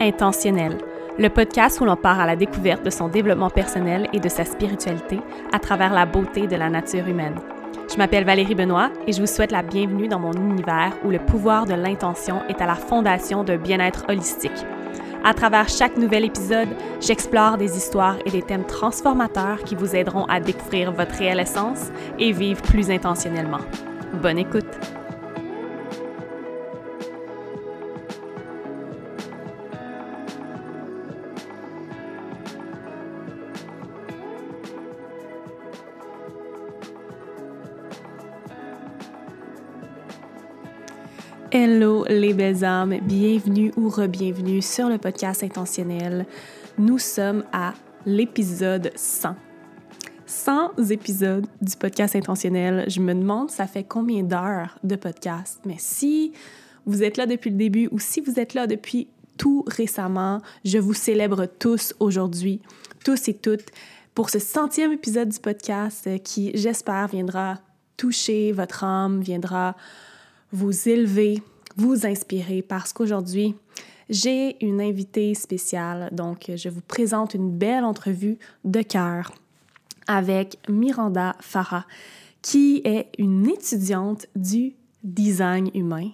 [0.00, 0.78] Intentionnel,
[1.18, 4.44] le podcast où l'on part à la découverte de son développement personnel et de sa
[4.44, 5.18] spiritualité
[5.52, 7.34] à travers la beauté de la nature humaine.
[7.90, 11.18] Je m'appelle Valérie Benoît et je vous souhaite la bienvenue dans mon univers où le
[11.18, 14.64] pouvoir de l'intention est à la fondation d'un bien-être holistique.
[15.24, 16.68] À travers chaque nouvel épisode,
[17.00, 21.90] j'explore des histoires et des thèmes transformateurs qui vous aideront à découvrir votre réelle essence
[22.20, 23.60] et vivre plus intentionnellement.
[24.22, 24.97] Bonne écoute!
[41.60, 46.24] Hello les belles âmes, bienvenue ou re-bienvenue sur le podcast intentionnel.
[46.78, 47.74] Nous sommes à
[48.06, 49.34] l'épisode 100.
[50.24, 52.84] 100 épisodes du podcast intentionnel.
[52.86, 55.60] Je me demande ça fait combien d'heures de podcast?
[55.64, 56.32] Mais si
[56.86, 60.78] vous êtes là depuis le début ou si vous êtes là depuis tout récemment, je
[60.78, 62.62] vous célèbre tous aujourd'hui,
[63.04, 63.72] tous et toutes,
[64.14, 67.56] pour ce centième épisode du podcast qui, j'espère, viendra
[67.96, 69.74] toucher votre âme, viendra
[70.52, 71.42] vous élever,
[71.76, 73.54] vous inspirer parce qu'aujourd'hui,
[74.08, 76.08] j'ai une invitée spéciale.
[76.12, 79.32] Donc, je vous présente une belle entrevue de cœur
[80.06, 81.86] avec Miranda Farah,
[82.42, 86.10] qui est une étudiante du design humain.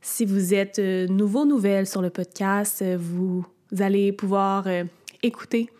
[0.00, 3.44] Si vous êtes euh, nouveau nouvelle sur le podcast, euh, vous
[3.78, 4.84] allez pouvoir euh,
[5.22, 5.70] écouter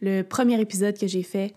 [0.00, 1.54] le premier épisode que j'ai fait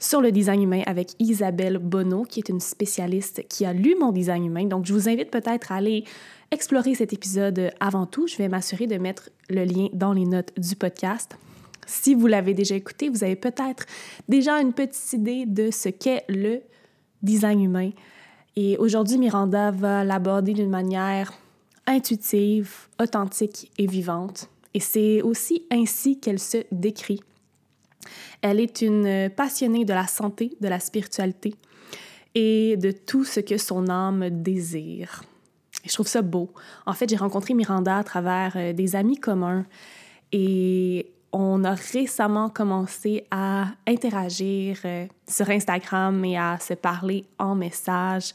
[0.00, 4.10] sur le design humain avec Isabelle Bonneau, qui est une spécialiste qui a lu mon
[4.10, 4.64] design humain.
[4.64, 6.04] Donc, je vous invite peut-être à aller
[6.50, 8.26] explorer cet épisode avant tout.
[8.26, 11.36] Je vais m'assurer de mettre le lien dans les notes du podcast.
[11.86, 13.84] Si vous l'avez déjà écouté, vous avez peut-être
[14.28, 16.62] déjà une petite idée de ce qu'est le
[17.22, 17.90] design humain.
[18.56, 21.32] Et aujourd'hui, Miranda va l'aborder d'une manière
[21.86, 24.48] intuitive, authentique et vivante.
[24.72, 27.20] Et c'est aussi ainsi qu'elle se décrit.
[28.42, 31.54] Elle est une passionnée de la santé, de la spiritualité
[32.34, 35.22] et de tout ce que son âme désire.
[35.84, 36.50] Je trouve ça beau.
[36.86, 39.64] En fait, j'ai rencontré Miranda à travers euh, des amis communs
[40.32, 47.54] et on a récemment commencé à interagir euh, sur Instagram et à se parler en
[47.54, 48.34] message.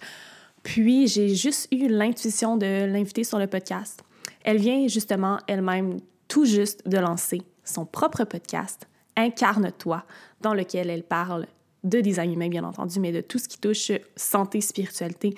[0.64, 4.02] Puis j'ai juste eu l'intuition de l'inviter sur le podcast.
[4.44, 10.04] Elle vient justement elle-même tout juste de lancer son propre podcast Incarne-toi,
[10.42, 11.48] dans lequel elle parle
[11.84, 15.36] de design humain, bien entendu, mais de tout ce qui touche santé, spiritualité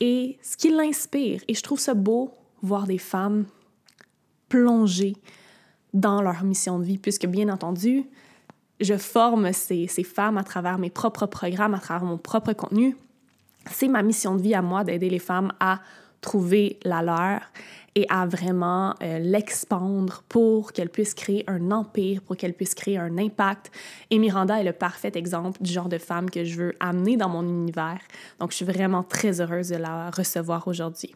[0.00, 1.42] et ce qui l'inspire.
[1.46, 3.46] Et je trouve ça beau voir des femmes
[4.48, 5.14] plonger
[5.92, 8.04] dans leur mission de vie, puisque bien entendu,
[8.80, 12.96] je forme ces, ces femmes à travers mes propres programmes, à travers mon propre contenu.
[13.70, 15.80] C'est ma mission de vie à moi d'aider les femmes à
[16.20, 17.40] trouver la leur
[17.96, 22.98] et à vraiment euh, l'expandre pour qu'elle puisse créer un empire, pour qu'elle puisse créer
[22.98, 23.70] un impact.
[24.10, 27.28] Et Miranda est le parfait exemple du genre de femme que je veux amener dans
[27.28, 28.00] mon univers.
[28.38, 31.14] Donc, je suis vraiment très heureuse de la recevoir aujourd'hui.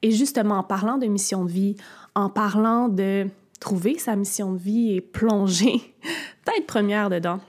[0.00, 1.76] Et justement, en parlant de mission de vie,
[2.14, 3.26] en parlant de
[3.60, 5.94] trouver sa mission de vie et plonger
[6.44, 7.40] tête première dedans,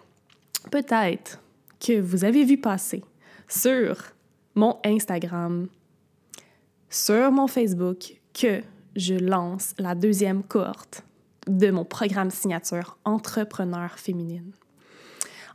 [0.71, 1.39] peut-être
[1.79, 3.03] que vous avez vu passer
[3.47, 3.97] sur
[4.55, 5.67] mon Instagram,
[6.95, 8.61] sur mon Facebook, que
[8.95, 11.03] je lance la deuxième cohorte
[11.45, 14.53] de mon programme signature Entrepreneur féminine.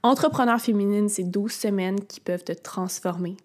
[0.02, 3.38] Entrepreneur féminine, c'est 12 semaines qui peuvent te transformer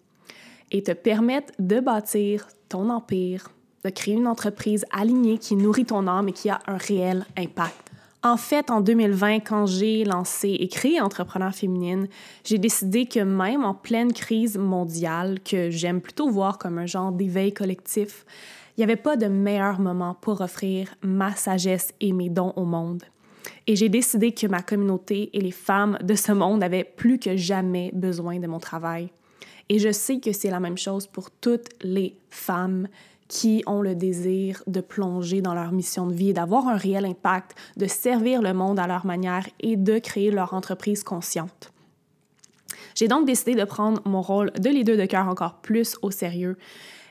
[0.70, 3.48] et te permettre de bâtir ton empire,
[3.82, 7.85] de créer une entreprise alignée qui nourrit ton âme et qui a un réel impact.
[8.26, 12.08] En fait, en 2020, quand j'ai lancé et créé Entrepreneur féminine,
[12.42, 17.12] j'ai décidé que même en pleine crise mondiale, que j'aime plutôt voir comme un genre
[17.12, 18.26] d'éveil collectif,
[18.76, 22.64] il n'y avait pas de meilleur moment pour offrir ma sagesse et mes dons au
[22.64, 23.04] monde.
[23.68, 27.36] Et j'ai décidé que ma communauté et les femmes de ce monde avaient plus que
[27.36, 29.08] jamais besoin de mon travail.
[29.68, 32.88] Et je sais que c'est la même chose pour toutes les femmes
[33.28, 37.54] qui ont le désir de plonger dans leur mission de vie, d'avoir un réel impact,
[37.76, 41.72] de servir le monde à leur manière et de créer leur entreprise consciente.
[42.94, 46.56] J'ai donc décidé de prendre mon rôle de leader de cœur encore plus au sérieux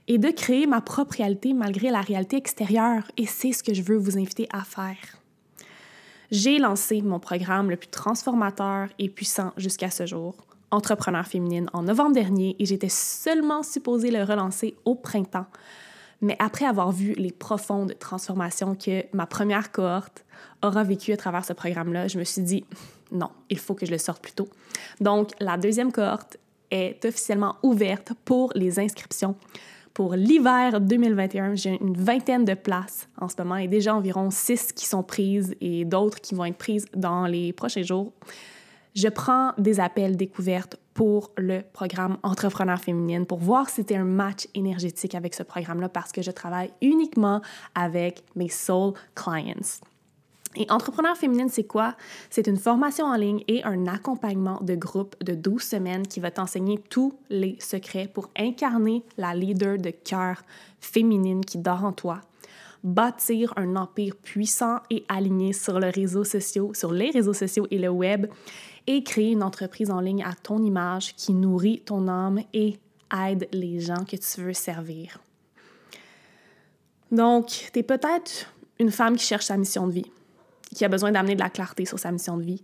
[0.07, 3.03] et de créer ma propre réalité malgré la réalité extérieure.
[3.17, 5.19] Et c'est ce que je veux vous inviter à faire.
[6.31, 10.35] J'ai lancé mon programme le plus transformateur et puissant jusqu'à ce jour,
[10.71, 15.45] Entrepreneur féminine, en novembre dernier et j'étais seulement supposée le relancer au printemps.
[16.25, 20.25] Mais après avoir vu les profondes transformations que ma première cohorte
[20.63, 22.65] aura vécues à travers ce programme-là, je me suis dit
[23.11, 24.49] non, il faut que je le sorte plus tôt.
[24.99, 26.37] Donc, la deuxième cohorte
[26.71, 29.35] est officiellement ouverte pour les inscriptions
[29.93, 31.53] pour l'hiver 2021.
[31.53, 35.55] J'ai une vingtaine de places en ce moment et déjà environ six qui sont prises
[35.61, 38.13] et d'autres qui vont être prises dans les prochains jours.
[38.95, 44.05] Je prends des appels découvertes pour le programme Entrepreneur féminine pour voir si c'était un
[44.05, 47.41] match énergétique avec ce programme-là parce que je travaille uniquement
[47.75, 49.81] avec mes soul clients.
[50.55, 51.95] Et Entrepreneur féminine, c'est quoi?
[52.29, 56.31] C'est une formation en ligne et un accompagnement de groupe de 12 semaines qui va
[56.31, 60.43] t'enseigner tous les secrets pour incarner la leader de cœur
[60.79, 62.21] féminine qui dort en toi,
[62.85, 67.79] bâtir un empire puissant et aligné sur, les réseaux sociaux, sur les réseaux sociaux et
[67.79, 68.27] le web
[68.87, 72.77] et créer une entreprise en ligne à ton image qui nourrit ton âme et
[73.27, 75.19] aide les gens que tu veux servir.
[77.11, 80.11] Donc, tu es peut-être une femme qui cherche sa mission de vie
[80.75, 82.61] qui a besoin d'amener de la clarté sur sa mission de vie.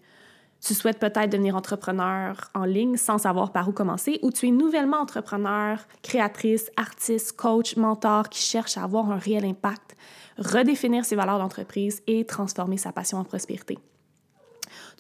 [0.64, 4.52] Tu souhaites peut-être devenir entrepreneur en ligne sans savoir par où commencer, ou tu es
[4.52, 9.96] nouvellement entrepreneur, créatrice, artiste, coach, mentor qui cherche à avoir un réel impact,
[10.38, 13.80] redéfinir ses valeurs d'entreprise et transformer sa passion en prospérité.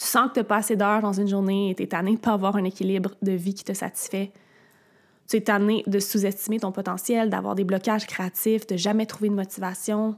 [0.02, 2.14] Tu sens que tu n'as pas assez d'heures dans une journée et tu es tanné
[2.14, 4.32] de ne pas avoir un équilibre de vie qui te satisfait.
[5.30, 9.36] Tu es tanné de sous-estimer ton potentiel, d'avoir des blocages créatifs, de jamais trouver de
[9.36, 10.16] motivation.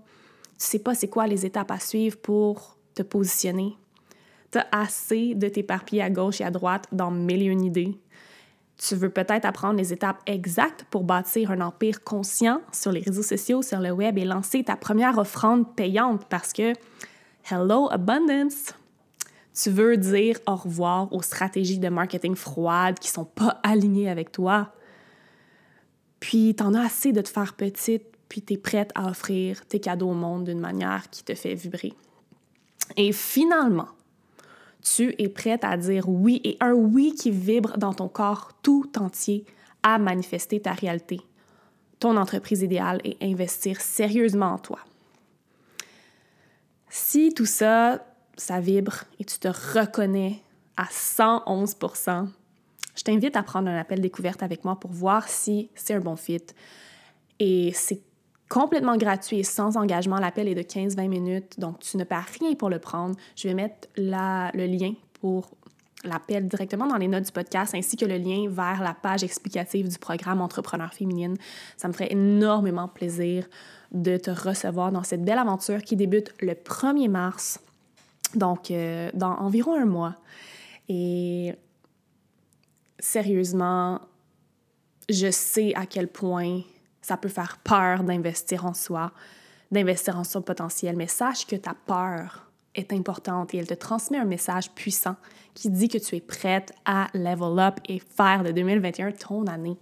[0.57, 3.75] Tu sais pas c'est quoi les étapes à suivre pour te positionner.
[4.53, 7.99] Tu as assez de t'éparpiller à gauche et à droite dans mille et une idées.
[8.77, 13.21] Tu veux peut-être apprendre les étapes exactes pour bâtir un empire conscient sur les réseaux
[13.21, 16.71] sociaux, sur le web et lancer ta première offrande payante parce que
[17.51, 18.75] Hello Abundance!
[19.53, 24.31] Tu veux dire au revoir aux stratégies de marketing froides qui sont pas alignées avec
[24.31, 24.73] toi.
[26.19, 29.65] Puis tu en as assez de te faire petite, puis tu es prête à offrir
[29.65, 31.93] tes cadeaux au monde d'une manière qui te fait vibrer.
[32.97, 33.89] Et finalement,
[34.81, 38.91] tu es prête à dire oui et un oui qui vibre dans ton corps tout
[38.97, 39.45] entier
[39.81, 41.21] à manifester ta réalité,
[41.99, 44.79] ton entreprise idéale et investir sérieusement en toi.
[46.89, 48.05] Si tout ça,
[48.37, 50.41] ça vibre et tu te reconnais
[50.77, 51.75] à 111
[52.95, 56.15] je t'invite à prendre un appel découverte avec moi pour voir si c'est un bon
[56.15, 56.43] fit.
[57.39, 58.01] Et c'est
[58.49, 60.19] complètement gratuit et sans engagement.
[60.19, 63.15] L'appel est de 15-20 minutes, donc tu ne perds rien pour le prendre.
[63.35, 65.49] Je vais mettre le lien pour
[66.03, 69.87] l'appel directement dans les notes du podcast, ainsi que le lien vers la page explicative
[69.87, 71.35] du programme Entrepreneur féminine.
[71.77, 73.47] Ça me ferait énormément plaisir
[73.91, 77.59] de te recevoir dans cette belle aventure qui débute le 1er mars,
[78.35, 80.15] donc euh, dans environ un mois.
[80.89, 81.53] Et
[82.99, 84.01] sérieusement,
[85.09, 86.61] je sais à quel point
[87.01, 89.11] ça peut faire peur d'investir en soi,
[89.71, 94.17] d'investir en son potentiel, mais sache que ta peur est importante et elle te transmet
[94.17, 95.15] un message puissant
[95.53, 99.77] qui dit que tu es prête à level up et faire de 2021 ton année.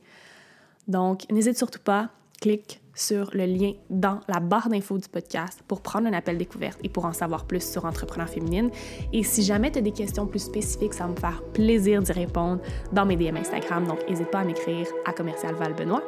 [0.87, 2.09] Donc, n'hésite surtout pas,
[2.41, 6.79] clique sur le lien dans la barre d'infos du podcast pour prendre un appel découverte
[6.83, 8.69] et pour en savoir plus sur Entrepreneur Féminine.
[9.11, 12.11] Et si jamais tu as des questions plus spécifiques, ça va me faire plaisir d'y
[12.11, 12.61] répondre
[12.91, 13.87] dans mes DM Instagram.
[13.87, 16.03] Donc, n'hésite pas à m'écrire à commercial Val Benoît.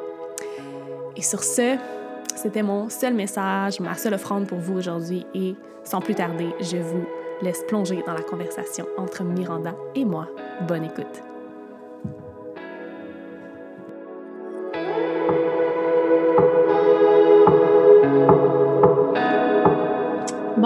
[1.16, 1.76] Et sur ce,
[2.36, 5.54] c'était mon seul message, ma seule offrande pour vous aujourd'hui et
[5.84, 7.04] sans plus tarder, je vous
[7.42, 10.28] laisse plonger dans la conversation entre Miranda et moi.
[10.66, 11.33] Bonne écoute.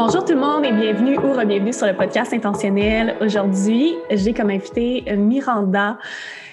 [0.00, 3.16] Bonjour tout le monde et bienvenue ou re-bienvenue sur le podcast intentionnel.
[3.20, 5.98] Aujourd'hui, j'ai comme invité Miranda.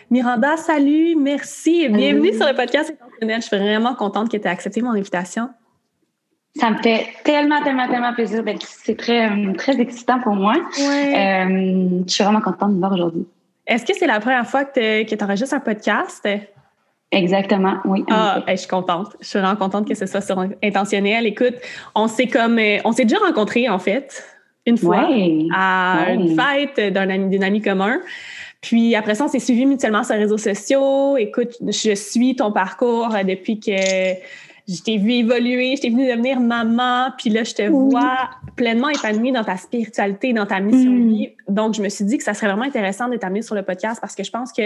[0.10, 3.42] Miranda, salut, merci et bienvenue sur le podcast intentionnel.
[3.44, 5.52] Je suis vraiment contente que tu aies accepté mon invitation.
[6.56, 8.44] Ça me fait tellement, tellement, tellement plaisir.
[8.62, 10.56] C'est très, euh, très excitant pour moi.
[10.56, 11.46] Euh,
[12.08, 13.28] je suis vraiment contente de voir aujourd'hui.
[13.68, 16.28] Est-ce que c'est la première fois que tu enregistres un podcast?
[17.16, 18.04] Exactement, oui.
[18.10, 19.16] Ah, je suis contente.
[19.22, 21.26] Je suis vraiment contente que ce soit sur intentionnel.
[21.26, 21.56] Écoute,
[21.96, 24.24] on s'est comme, euh, on s'est déjà rencontrés en fait
[24.66, 25.08] une fois
[25.56, 28.00] à une fête d'un ami, d'une amie commun.
[28.62, 31.18] Puis après ça, on s'est suivi mutuellement sur les réseaux sociaux.
[31.18, 33.72] Écoute, je suis ton parcours euh, depuis que
[34.68, 38.90] je t'ai vu évoluer, je t'ai vu devenir maman, puis là, je te vois pleinement
[38.90, 41.08] épanouie dans ta spiritualité, dans ta mission de mm.
[41.10, 41.30] vie.
[41.48, 44.02] Donc, je me suis dit que ça serait vraiment intéressant de t'amener sur le podcast
[44.02, 44.64] parce que je pense que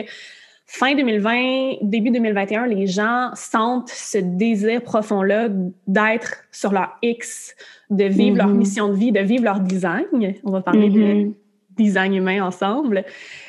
[0.71, 5.47] fin 2020, début 2021, les gens sentent ce désir profond-là
[5.87, 7.55] d'être sur leur X,
[7.89, 8.57] de vivre leur mm-hmm.
[8.57, 10.05] mission de vie, de vivre leur design.
[10.43, 11.33] On va parler de mm-hmm.
[11.75, 13.03] design humain ensemble.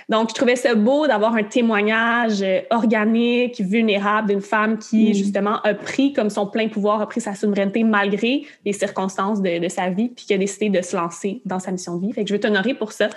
[0.09, 5.15] Donc, je trouvais ça beau d'avoir un témoignage euh, organique, vulnérable d'une femme qui, mm.
[5.15, 9.69] justement, a pris comme son plein pouvoir, a pris sa souveraineté malgré les circonstances de,
[9.69, 12.13] sa vie, puis qui a décidé de se lancer dans sa mission de vie.
[12.15, 13.11] Fait que je veux t'honorer pour ça.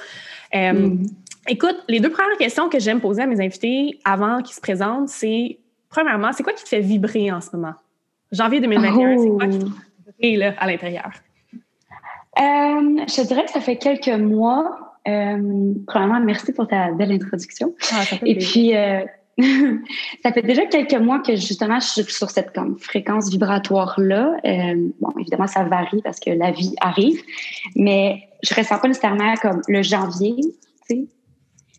[0.53, 1.05] Euh, mm.
[1.47, 5.09] Écoute, les deux premières questions que j'aime poser à mes invités avant qu'ils se présentent,
[5.09, 5.59] c'est
[5.89, 7.73] premièrement, c'est quoi qui te fait vibrer en ce moment?
[8.31, 9.71] Janvier 2021, c'est quoi qui te fait
[10.19, 11.11] vibrer là, à l'intérieur?
[12.39, 14.97] Euh, je dirais que ça fait quelques mois.
[15.07, 17.75] Euh, premièrement, merci pour ta belle introduction.
[17.91, 19.01] Ah, Et puis, euh,
[20.23, 24.37] ça fait déjà quelques mois que justement je suis sur cette comme, fréquence vibratoire-là.
[25.01, 27.21] Bon, évidemment, ça varie parce que la vie arrive,
[27.75, 30.51] mais je ressens pas nécessairement comme le janvier, tu
[30.87, 31.07] sais.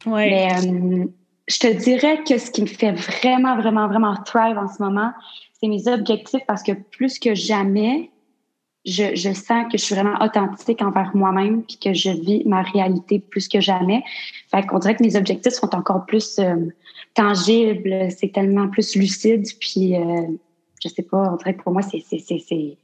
[0.07, 1.05] Mais euh,
[1.49, 5.13] je te dirais que ce qui me fait vraiment, vraiment, vraiment thrive en ce moment,
[5.53, 8.11] c'est mes objectifs parce que plus que jamais,
[8.85, 12.63] je, je, sens que je suis vraiment authentique envers moi-même puis que je vis ma
[12.63, 14.03] réalité plus que jamais.
[14.51, 16.57] Fait qu'on dirait que mes objectifs sont encore plus euh,
[17.15, 20.27] tangibles, c'est tellement plus lucide puis euh,
[20.83, 22.77] je sais pas, on dirait que pour moi c'est c'est c'est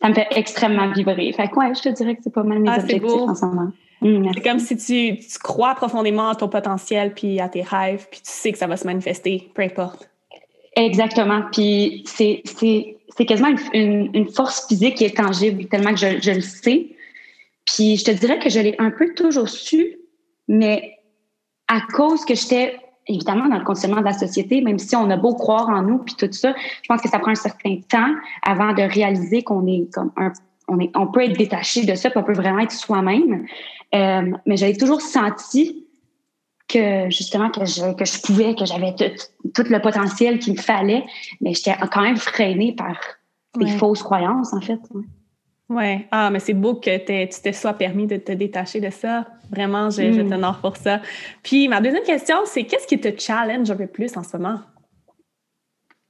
[0.00, 1.32] ça me fait extrêmement vibrer.
[1.32, 3.44] Fait que ouais, je te dirais que c'est pas mal mes ah, objectifs en ce
[3.44, 3.70] moment.
[4.02, 8.06] Mmh, c'est comme si tu, tu, crois profondément à ton potentiel puis à tes rêves
[8.10, 10.10] puis tu sais que ça va se manifester, peu importe.
[10.74, 11.42] Exactement.
[11.50, 12.42] Puis c'est
[13.16, 16.88] c'est quasiment une, une, force physique qui est tangible, tellement que je, je le sais.
[17.64, 19.96] Puis je te dirais que je l'ai un peu toujours su,
[20.48, 20.98] mais
[21.66, 22.76] à cause que j'étais
[23.06, 25.98] évidemment dans le conditionnement de la société, même si on a beau croire en nous
[25.98, 29.66] puis tout ça, je pense que ça prend un certain temps avant de réaliser qu'on
[29.66, 30.32] est comme un,
[30.68, 33.46] on est, on peut être détaché de ça, puis on peut vraiment être soi-même.
[33.94, 35.86] Euh, mais j'avais toujours senti
[36.68, 41.04] que justement que je, que je pouvais, que j'avais tout, le potentiel qu'il me fallait,
[41.40, 42.98] mais j'étais quand même freinée par
[43.56, 44.80] des fausses croyances, en fait.
[44.92, 45.04] Ouais.
[46.10, 49.26] Ah, mais c'est beau que tu te sois permis de te détacher de ça.
[49.50, 50.30] Vraiment, je, je mm.
[50.30, 51.00] t'honore pour ça.
[51.42, 54.60] Puis ma deuxième question, c'est qu'est-ce qui te challenge un peu plus en ce moment?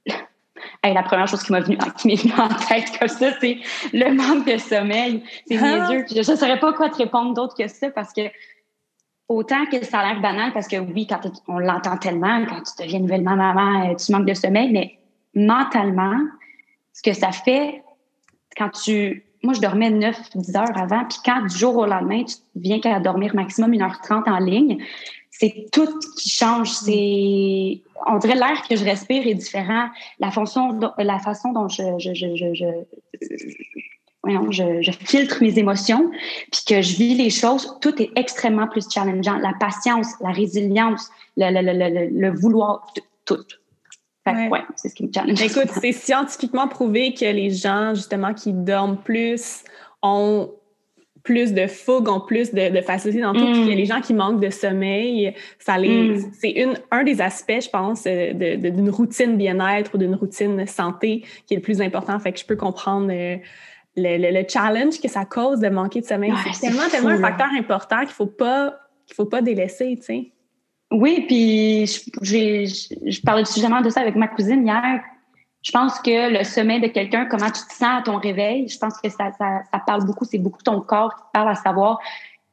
[0.83, 1.77] la première chose qui m'est venue,
[2.37, 3.57] en tête comme ça, c'est
[3.93, 5.23] le manque de sommeil.
[5.47, 5.89] C'est ah.
[6.07, 8.21] Je ne saurais pas quoi te répondre d'autre que ça parce que
[9.27, 12.83] autant que ça a l'air banal parce que oui, quand on l'entend tellement, quand tu
[12.83, 14.99] deviens nouvellement maman, euh, tu manques de sommeil, mais
[15.33, 16.17] mentalement,
[16.93, 17.83] ce que ça fait
[18.57, 19.23] quand tu.
[19.47, 22.99] Moi, je dormais 9-10 heures avant, puis quand du jour au lendemain, tu viens qu'à
[22.99, 24.83] dormir maximum 1h30 en ligne,
[25.31, 25.87] c'est tout
[26.17, 26.69] qui change.
[26.69, 29.87] C'est, on dirait l'air que je respire est différent.
[30.19, 32.55] La fonction, la façon dont je, je, je, je
[34.51, 36.11] je, je, filtre mes émotions,
[36.51, 39.37] puis que je vis les choses, tout est extrêmement plus challengeant.
[39.37, 42.85] La patience, la résilience, le, le, le, le vouloir,
[43.23, 43.37] tout.
[44.31, 44.61] Ouais.
[44.75, 45.41] c'est ce qui me challenge.
[45.41, 49.63] Écoute, c'est scientifiquement prouvé que les gens, justement, qui dorment plus,
[50.01, 50.51] ont
[51.27, 53.51] plus de fougue, ont plus de, de facilité dans tout.
[53.51, 53.77] Puis mm.
[53.77, 56.31] les gens qui manquent de sommeil, ça les, mm.
[56.39, 61.25] c'est une, un des aspects, je pense, d'une de, routine bien-être ou d'une routine santé
[61.45, 62.17] qui est le plus important.
[62.19, 63.35] Fait que je peux comprendre euh,
[63.97, 66.31] le, challenge que ça cause de manquer de sommeil.
[66.53, 70.03] c'est tellement, tellement un facteur important qu'il ne faut, pas, qu'il faut pas délaisser, tu
[70.03, 70.31] sais.
[70.91, 72.65] Oui, puis je,
[73.05, 75.01] je parlais justement de ça avec ma cousine hier.
[75.61, 78.77] Je pense que le sommeil de quelqu'un, comment tu te sens à ton réveil, je
[78.77, 80.23] pense que ça, ça, ça parle beaucoup.
[80.23, 81.99] C'est beaucoup ton corps qui parle à savoir,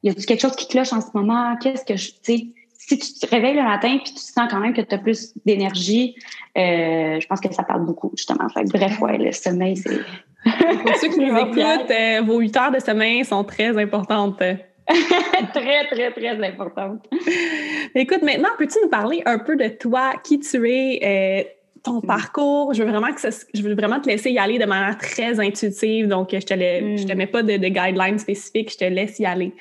[0.03, 1.57] y a-t-il quelque chose qui cloche en ce moment?
[1.57, 4.61] Qu'est-ce que je, tu sais, si tu te réveilles le matin puis tu sens quand
[4.61, 6.17] même que tu as plus d'énergie,
[6.59, 8.49] euh, je pense que ça parle beaucoup, justement.
[8.49, 10.01] Fait bref, ouais, le sommeil, c'est
[10.45, 14.43] pour ceux qui nous écoutent, euh, vos 8 heures de sommeil sont très importantes.
[15.55, 17.07] très, très, très importantes.
[17.95, 21.49] Écoute, maintenant, peux-tu nous parler un peu de toi, qui tu es, euh,
[21.83, 22.07] ton mm.
[22.07, 22.75] parcours?
[22.75, 23.21] Je veux, vraiment que
[23.55, 26.97] je veux vraiment te laisser y aller de manière très intuitive, donc je ne te,
[27.01, 27.17] je te mm.
[27.17, 29.53] mets pas de, de guidelines spécifiques, je te laisse y aller.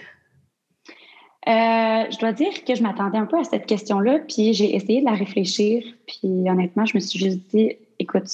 [1.46, 5.02] Euh, je dois dire que je m'attendais un peu à cette question-là, puis j'ai essayé
[5.02, 8.28] de la réfléchir, puis honnêtement, je me suis juste dit, écoute,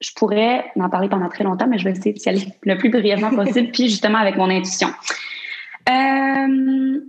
[0.00, 2.90] je pourrais en parler pendant très longtemps, mais je vais essayer d'y aller le plus
[2.90, 4.88] brièvement possible, puis justement avec mon intuition.
[5.88, 7.00] Euh,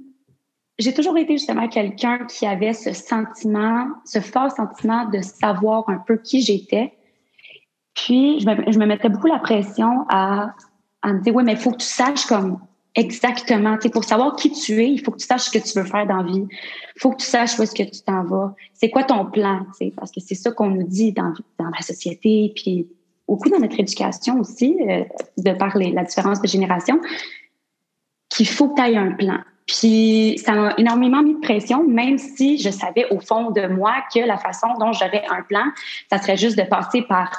[0.77, 5.98] j'ai toujours été justement quelqu'un qui avait ce sentiment, ce fort sentiment de savoir un
[5.98, 6.94] peu qui j'étais.
[7.94, 10.53] Puis, je me, je me, mettais beaucoup la pression à,
[11.05, 12.60] me dire, oui, mais il faut que tu saches comme
[12.94, 15.77] exactement, tu pour savoir qui tu es, il faut que tu saches ce que tu
[15.77, 16.46] veux faire dans la vie.
[16.96, 18.53] Il faut que tu saches où est-ce que tu t'en vas.
[18.74, 21.70] C'est quoi ton plan, tu sais, parce que c'est ça qu'on nous dit dans, dans
[21.70, 22.88] la société, puis
[23.27, 25.03] beaucoup dans notre éducation aussi, euh,
[25.38, 27.00] de parler la différence de génération,
[28.29, 29.39] qu'il faut que tu aies un plan.
[29.67, 33.96] Puis ça m'a énormément mis de pression, même si je savais au fond de moi
[34.13, 35.65] que la façon dont j'aurais un plan,
[36.10, 37.32] ça serait juste de passer par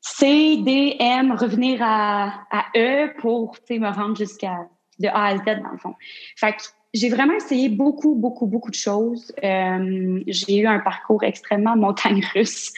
[0.00, 4.68] C, D, M, revenir à, à E pour me rendre jusqu'à
[5.00, 5.94] de A à Z dans le fond.
[6.36, 6.62] Fait que
[6.94, 9.32] j'ai vraiment essayé beaucoup, beaucoup, beaucoup de choses.
[9.44, 12.72] Euh, j'ai eu un parcours extrêmement montagne russe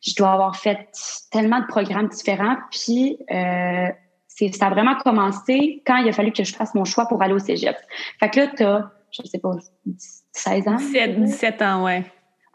[0.00, 0.88] je dois avoir fait
[1.30, 2.56] tellement de programmes différents.
[2.70, 3.88] Puis, euh,
[4.52, 7.34] ça a vraiment commencé quand il a fallu que je fasse mon choix pour aller
[7.34, 7.76] au cégep.
[8.20, 9.50] Fait que là, tu as, je sais pas,
[10.32, 10.76] 16 ans?
[10.76, 12.04] 17, 17 ans, ouais.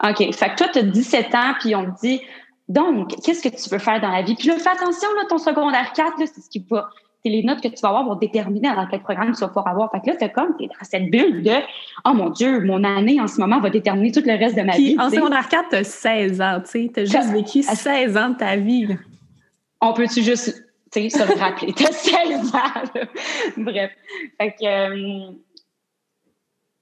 [0.02, 0.34] OK.
[0.34, 2.20] Fait que toi, tu as 17 ans, puis on te dit,
[2.68, 4.34] donc, qu'est-ce que tu veux faire dans la vie?
[4.34, 6.88] Puis là, fais attention, là, ton secondaire 4, c'est ce qui va.
[7.24, 9.68] C'est les notes que tu vas avoir vont déterminer dans quel programme tu vas pouvoir
[9.68, 9.90] avoir.
[9.90, 11.52] Fait que là, c'est comme, t'es dans cette bulle de,
[12.04, 14.76] oh mon Dieu, mon année en ce moment va déterminer tout le reste de ma
[14.76, 14.94] vie.
[14.98, 16.90] En secondaire 4, t'as 16 ans, tu sais.
[16.92, 18.88] T'as juste vécu 16 ans de ta vie.
[19.80, 20.63] On peut-tu juste,
[20.94, 21.72] tu sais, se le rappeler?
[21.72, 23.00] T'as 16 ans,
[23.56, 23.90] Bref.
[24.40, 25.32] Fait que, euh,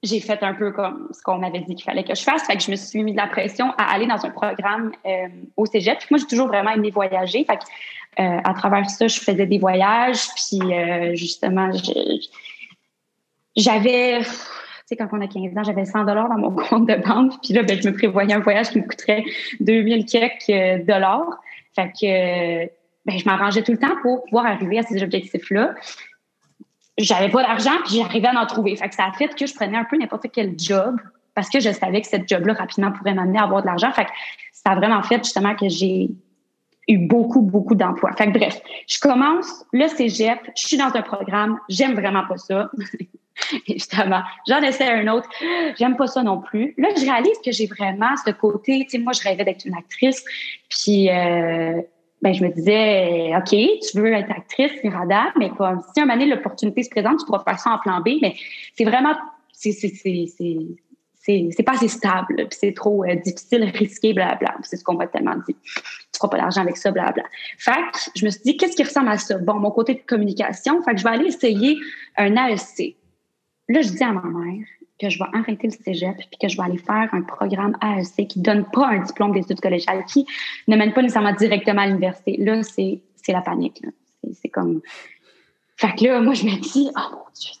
[0.03, 2.45] j'ai fait un peu comme ce qu'on m'avait dit qu'il fallait que je fasse.
[2.45, 5.27] Fait que je me suis mis de la pression à aller dans un programme euh,
[5.57, 5.99] au cégep.
[6.11, 7.45] moi, j'ai toujours vraiment aimé voyager.
[7.45, 7.63] Fait que,
[8.21, 10.27] euh, à travers ça, je faisais des voyages.
[10.35, 10.59] Puis,
[11.15, 11.71] justement,
[13.55, 14.19] j'avais...
[14.21, 17.33] Tu sais, quand on a 15 ans, j'avais 100 dollars dans mon compte de banque.
[17.41, 19.23] Puis là, ben, je me prévoyais un voyage qui me coûterait
[19.61, 21.41] 2000 quelques dollars.
[21.73, 25.75] Fait que ben, je m'arrangeais tout le temps pour pouvoir arriver à ces objectifs-là
[26.97, 28.75] j'avais pas d'argent, puis j'arrivais à en trouver.
[28.75, 30.99] Fait que ça a fait que je prenais un peu n'importe quel job
[31.35, 33.91] parce que je savais que cette job-là rapidement pourrait m'amener à avoir de l'argent.
[33.91, 34.11] Fait que
[34.51, 36.09] ça a vraiment fait justement que j'ai
[36.87, 38.11] eu beaucoup, beaucoup d'emplois.
[38.13, 42.37] Fait que bref, je commence le cégep, je suis dans un programme, j'aime vraiment pas
[42.37, 42.69] ça.
[43.67, 45.27] Justement, j'en essaie un autre,
[45.79, 46.75] j'aime pas ça non plus.
[46.77, 49.75] Là, je réalise que j'ai vraiment ce côté, tu sais, moi, je rêvais d'être une
[49.75, 50.23] actrice,
[50.69, 51.81] puis euh,
[52.23, 56.17] ben, je me disais, OK, tu veux être actrice, Miranda, mais comme si un moment
[56.17, 58.33] donné, l'opportunité se présente, tu pourras faire ça en plan B, mais
[58.77, 59.13] c'est vraiment,
[59.51, 64.55] c'est, c'est, pas assez stable, c'est trop euh, difficile, risqué, blablabla.
[64.61, 65.55] C'est ce qu'on m'a tellement dit.
[65.65, 67.23] Tu feras pas d'argent avec ça, blablabla.
[67.57, 69.37] Fait que je me suis dit, qu'est-ce qui ressemble à ça?
[69.39, 71.77] Bon, mon côté de communication, fait que je vais aller essayer
[72.15, 72.95] un AEC.
[73.67, 74.65] Là, je dis à ma mère,
[74.99, 78.27] que je vais arrêter le cégep puis que je vais aller faire un programme AEC
[78.27, 80.25] qui donne pas un diplôme d'études collégiales, qui
[80.67, 82.37] ne mène pas nécessairement directement à l'université.
[82.37, 83.81] Là, c'est, c'est la panique.
[84.33, 84.81] C'est, comme...
[85.77, 87.51] Fait que là, moi, je me dis, oh mon Dieu,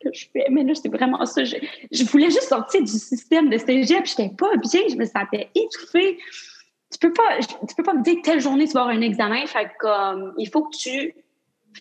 [0.00, 0.46] qu'est-ce que je fais?
[0.50, 1.44] Mais là, c'est vraiment ça.
[1.44, 4.06] Je, voulais juste sortir du système de cégep.
[4.06, 4.80] Je n'étais pas bien.
[4.88, 6.18] Je me sentais étouffée.
[6.90, 9.44] Tu peux peux pas me dire telle journée, tu vas avoir un examen.
[9.46, 11.14] Fait que, comme, il faut que tu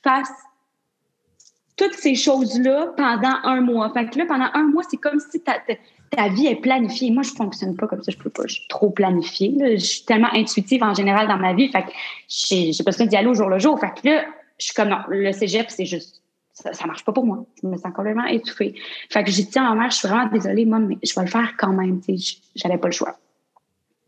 [0.03, 0.29] fasses
[1.79, 3.89] toutes ces choses-là pendant un mois.
[3.93, 5.53] Fait que là, pendant un mois, c'est comme si ta,
[6.11, 7.09] ta, vie est planifiée.
[7.09, 8.11] Moi, je fonctionne pas comme ça.
[8.11, 8.43] Je peux pas.
[8.47, 9.55] Je suis trop planifiée.
[9.77, 11.69] Je suis tellement intuitive en général dans ma vie.
[11.69, 11.91] Fait que
[12.27, 13.79] j'ai besoin d'y aller au jour le jour.
[13.79, 14.25] Fait que là,
[14.57, 16.21] je suis comme non, le cégep, c'est juste.
[16.51, 17.45] Ça, marche pas pour moi.
[17.63, 18.75] Je me sens complètement étouffée.
[19.09, 21.21] Fait que j'ai dit à ma mère, je suis vraiment désolée, moi, mais je vais
[21.21, 22.01] le faire quand même.
[22.55, 23.17] J'avais pas le choix.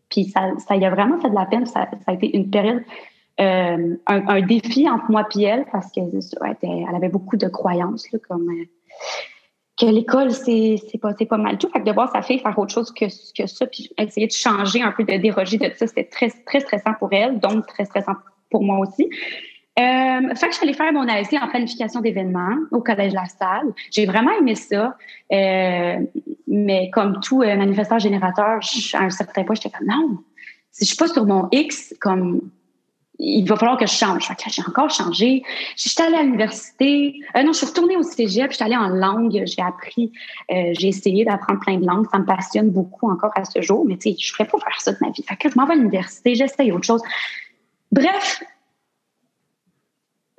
[0.10, 1.66] Puis ça, ça y a vraiment fait de la peine.
[1.66, 2.84] Ça, ça a été une période
[3.42, 8.48] euh, un, défi entre moi et elle parce qu'elle elle avait beaucoup de croyances, comme
[8.50, 8.66] euh,
[9.80, 11.68] que l'école, c'est pas, pas mal tout.
[11.70, 14.32] Fait que de voir sa fille faire autre chose que, que ça, puis essayer de
[14.32, 17.86] changer un peu, de déroger de ça, c'était très, très stressant pour elle, donc très
[17.86, 18.14] stressant
[18.52, 19.10] pour moi aussi.
[19.80, 23.74] Euh, fait que allée faire mon AEC en planification d'événements au Collège La Salle.
[23.90, 24.98] J'ai vraiment aimé ça.
[25.32, 28.60] Mais comme tout manifestant générateur,
[28.94, 30.18] à un certain point, j'étais comme non,
[30.72, 32.52] si je suis pas sur mon X, comme
[33.24, 34.28] il va falloir que je change.
[34.48, 35.44] j'ai encore changé.
[35.78, 37.20] Je suis allée à l'université.
[37.36, 38.50] Euh, non, je suis retournée au cégep.
[38.50, 39.44] Je suis allée en langue.
[39.46, 40.12] J'ai appris,
[40.50, 42.08] euh, j'ai essayé d'apprendre plein de langues.
[42.12, 43.86] Ça me passionne beaucoup encore à ce jour.
[43.86, 45.24] Mais tu sais, je ne ferais pas faire ça de ma vie.
[45.24, 46.34] Que je m'en vais à l'université.
[46.34, 47.04] J'essaye autre chose.
[47.92, 48.44] Bref,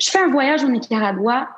[0.01, 1.49] je fais un voyage au Nicaragua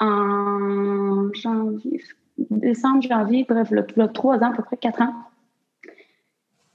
[0.00, 2.02] en janvier,
[2.50, 3.68] décembre, janvier, bref,
[4.12, 5.14] trois ans, à peu près quatre ans.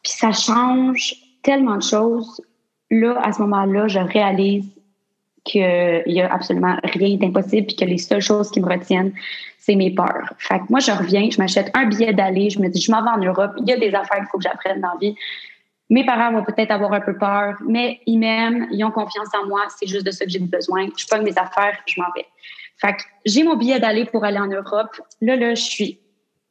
[0.02, 2.42] Puis ça change tellement de choses
[2.92, 4.66] là, à ce moment-là, je réalise
[5.44, 9.14] qu'il y a absolument rien d'impossible puis que les seules choses qui me retiennent,
[9.60, 10.34] c'est mes peurs.
[10.38, 13.02] Fait que moi, je reviens, je m'achète un billet d'aller, je me dis, je m'en
[13.02, 15.16] vais en Europe, il y a des affaires qu'il faut que j'apprenne dans la vie.
[15.90, 19.48] Mes parents vont peut-être avoir un peu peur, mais ils m'aiment, ils ont confiance en
[19.48, 20.88] moi, c'est juste de ça que j'ai besoin.
[20.98, 22.26] Je pogne mes affaires, je m'en vais.
[22.80, 25.00] Fait que j'ai mon billet d'aller pour aller en Europe.
[25.22, 26.00] Là, là, je suis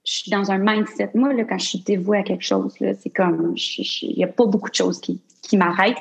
[0.07, 1.11] je suis dans un mindset.
[1.15, 4.47] Moi, là, quand je suis dévouée à quelque chose, c'est comme, il n'y a pas
[4.47, 5.99] beaucoup de choses qui, qui m'arrêtent.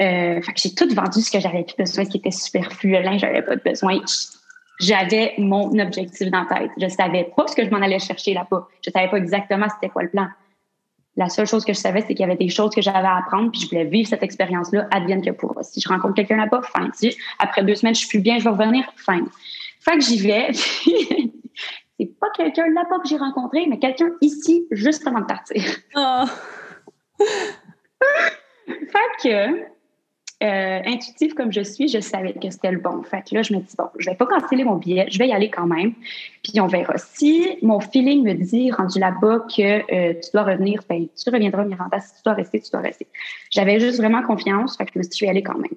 [0.00, 2.90] Euh, fait que j'ai tout vendu ce que j'avais plus besoin, ce qui était superflu.
[2.90, 4.00] Le linge, j'avais pas de besoin.
[4.78, 6.70] J'avais mon objectif dans la tête.
[6.78, 8.68] Je savais pas ce que je m'en allais chercher là-bas.
[8.84, 10.28] Je savais pas exactement c'était quoi le plan.
[11.16, 13.16] La seule chose que je savais, c'est qu'il y avait des choses que j'avais à
[13.16, 15.58] apprendre, puis je voulais vivre cette expérience-là, advienne que pour.
[15.62, 16.90] Si je rencontre quelqu'un là-bas, fin.
[16.92, 19.24] Si après deux semaines, je suis plus bien, je vais revenir, fin.
[19.80, 20.52] Fait que j'y vais.
[21.98, 25.62] c'est pas quelqu'un là-bas que j'ai rencontré, mais quelqu'un ici, juste avant de partir.
[25.94, 26.24] Oh.
[28.66, 29.60] fait que,
[30.42, 33.02] euh, intuitive comme je suis, je savais que c'était le bon.
[33.02, 35.28] Fait que là, je me dis, bon, je vais pas canceller mon billet, je vais
[35.28, 35.94] y aller quand même,
[36.42, 36.98] puis on verra.
[36.98, 41.64] Si mon feeling me dit, rendu là-bas, que euh, tu dois revenir, ben, tu reviendras,
[41.64, 42.00] Miranda.
[42.00, 43.06] Si tu dois rester, tu dois rester.
[43.50, 45.58] J'avais juste vraiment confiance, fait que je me suis dit, je vais y aller quand
[45.58, 45.76] même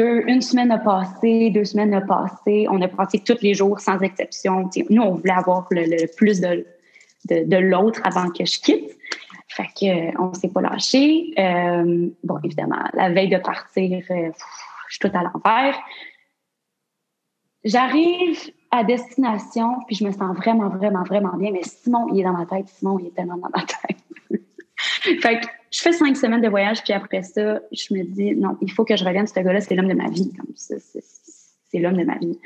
[0.00, 2.66] une semaine a passé, deux semaines a passé.
[2.70, 4.68] On a passé tous les jours sans exception.
[4.90, 6.64] nous, on voulait avoir le, plus de,
[7.28, 8.96] de, l'autre avant que je quitte.
[9.54, 11.34] Fait que on s'est pas lâché.
[12.24, 14.32] bon, évidemment, la veille de partir, je
[14.88, 15.78] suis tout à l'envers.
[17.64, 18.38] J'arrive
[18.70, 21.52] à destination, puis je me sens vraiment, vraiment, vraiment bien.
[21.52, 22.68] Mais Simon, il est dans ma tête.
[22.68, 24.40] Simon, il est tellement dans ma tête.
[25.20, 28.56] fait que je fais cinq semaines de voyage, puis après ça, je me dis, non,
[28.60, 29.26] il faut que je revienne.
[29.26, 30.32] Ce gars-là, c'est l'homme de ma vie.
[30.34, 32.38] Comme ça, c'est l'homme de ma vie.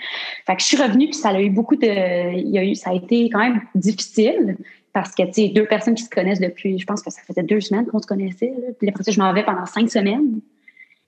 [0.47, 2.37] Fait que je suis revenue, puis ça a eu beaucoup de.
[2.37, 4.57] Il y a eu, ça a été quand même difficile
[4.97, 7.43] parce que, tu sais, deux personnes qui se connaissent depuis, je pense que ça faisait
[7.43, 8.55] deux semaines qu'on se connaissait.
[8.79, 10.41] Puis après ça, je m'en vais pendant cinq semaines.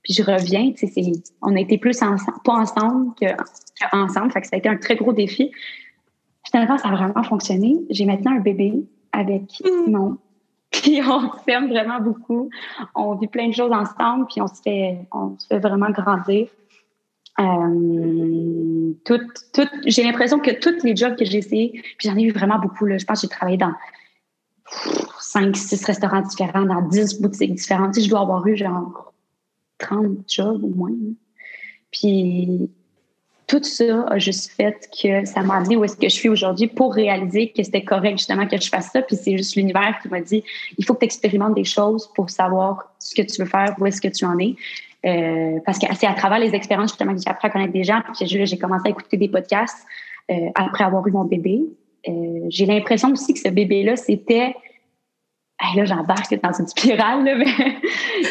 [0.03, 4.31] Puis je reviens, tu sais, on a été plus ensemble, pas ensemble qu'ensemble.
[4.31, 5.51] fait que ça a été un très gros défi.
[6.51, 7.77] Finalement, ça a vraiment fonctionné.
[7.88, 8.74] J'ai maintenant un bébé
[9.12, 9.85] avec mm.
[9.85, 10.18] Simon.
[10.70, 12.51] Puis on s'aime vraiment beaucoup.
[12.94, 16.48] On vit plein de choses ensemble, puis on se fait, on se fait vraiment grandir.
[17.40, 22.33] Euh, tout, j'ai l'impression que tous les jobs que j'ai essayés, puis j'en ai eu
[22.33, 22.87] vraiment beaucoup.
[22.87, 22.98] Là.
[22.98, 23.72] Je pense que j'ai travaillé dans
[25.20, 27.94] 5, 6 restaurants différents, dans 10 boutiques différentes.
[27.94, 29.12] Tu je dois avoir eu genre
[29.79, 30.90] 30 jobs au moins.
[31.90, 32.70] Puis
[33.46, 36.66] tout ça a juste fait que ça m'a amené où est-ce que je suis aujourd'hui
[36.66, 39.01] pour réaliser que c'était correct justement que je fasse ça.
[39.01, 40.44] Puis c'est juste l'univers qui m'a dit
[40.77, 43.87] il faut que tu expérimentes des choses pour savoir ce que tu veux faire, où
[43.87, 44.55] est-ce que tu en es.
[45.09, 47.85] Euh, parce que c'est à travers les expériences justement que j'ai appris à connaître des
[47.85, 48.01] gens.
[48.14, 49.87] Puis j'ai commencé à écouter des podcasts
[50.31, 51.62] euh, après avoir eu mon bébé.
[52.09, 54.55] Euh, j'ai l'impression aussi que ce bébé-là, c'était
[55.75, 57.47] là, j'embarque dans une spirale, mais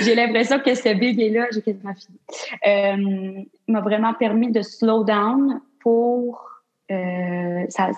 [0.02, 6.62] j'ai l'impression que ce bébé-là, j'ai quasiment fini, m'a vraiment permis de slow down pour
[6.90, 7.98] être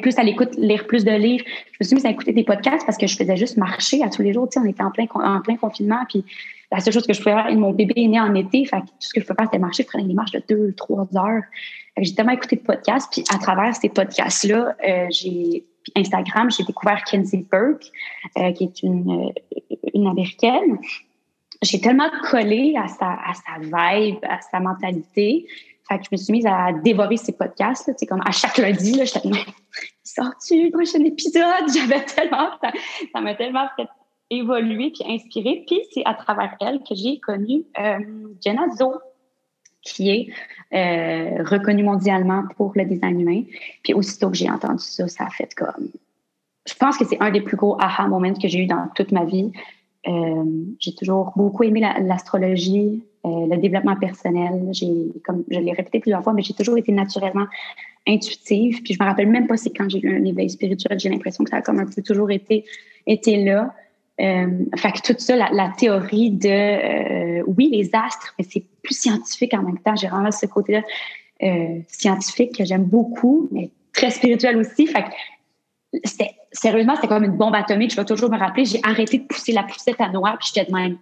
[0.00, 1.44] plus à l'écoute, lire plus de livres.
[1.72, 4.08] Je me suis mise à écouter des podcasts parce que je faisais juste marcher à
[4.08, 4.48] tous les jours.
[4.48, 6.24] Tu sais, on était en plein, en plein confinement, puis
[6.70, 8.86] la seule chose que je pouvais faire, mon bébé est né en été, fait tout
[8.98, 11.42] ce que je pouvais faire, c'était marcher, faire des marches de deux, trois heures.
[11.98, 17.02] J'ai tellement écouté de podcasts, puis à travers ces podcasts-là, euh, j'ai Instagram, j'ai découvert
[17.04, 17.84] Kenzie Burke,
[18.38, 20.78] euh, qui est une, euh, une américaine.
[21.62, 25.46] J'ai tellement collé à sa, à sa vibe, à sa mentalité.
[25.88, 27.92] Fait que je me suis mise à dévorer ces podcasts.
[27.96, 29.28] C'est comme à chaque lundi, là, j'étais
[30.02, 31.64] sors-tu le prochain épisode?
[31.74, 32.50] J'avais tellement,
[33.12, 33.88] ça m'a tellement fait
[34.38, 35.64] évoluer puis inspirer.
[35.66, 37.98] Puis c'est à travers elle que j'ai connu euh,
[38.42, 38.94] Jenna Zo,
[39.82, 40.28] qui est
[40.72, 43.42] euh, reconnue mondialement pour le design humain.
[43.82, 45.88] Puis aussitôt que j'ai entendu ça, ça a fait comme...
[46.66, 49.12] Je pense que c'est un des plus gros aha moments que j'ai eu dans toute
[49.12, 49.52] ma vie.
[50.08, 50.44] Euh,
[50.78, 54.68] j'ai toujours beaucoup aimé l'astrologie, le développement personnel.
[54.72, 57.46] J'ai, comme je l'ai répété plusieurs fois, mais j'ai toujours été naturellement
[58.06, 58.82] intuitive.
[58.82, 60.98] Puis je me rappelle même pas c'est quand j'ai eu un éveil spirituel.
[60.98, 62.64] J'ai l'impression que ça a comme un peu toujours été,
[63.06, 63.74] été là.
[64.20, 68.94] Euh, fait que tout ça, la, théorie de, euh, oui, les astres, mais c'est plus
[68.94, 69.96] scientifique en même temps.
[69.96, 70.82] J'ai vraiment ce côté-là
[71.42, 74.86] euh, scientifique que j'aime beaucoup, mais très spirituel aussi.
[74.86, 75.98] Fait que
[76.52, 77.90] sérieusement, c'était comme une bombe atomique.
[77.90, 80.70] Je vais toujours me rappeler, j'ai arrêté de pousser la poussette à noix, puis j'étais
[80.70, 80.98] de même.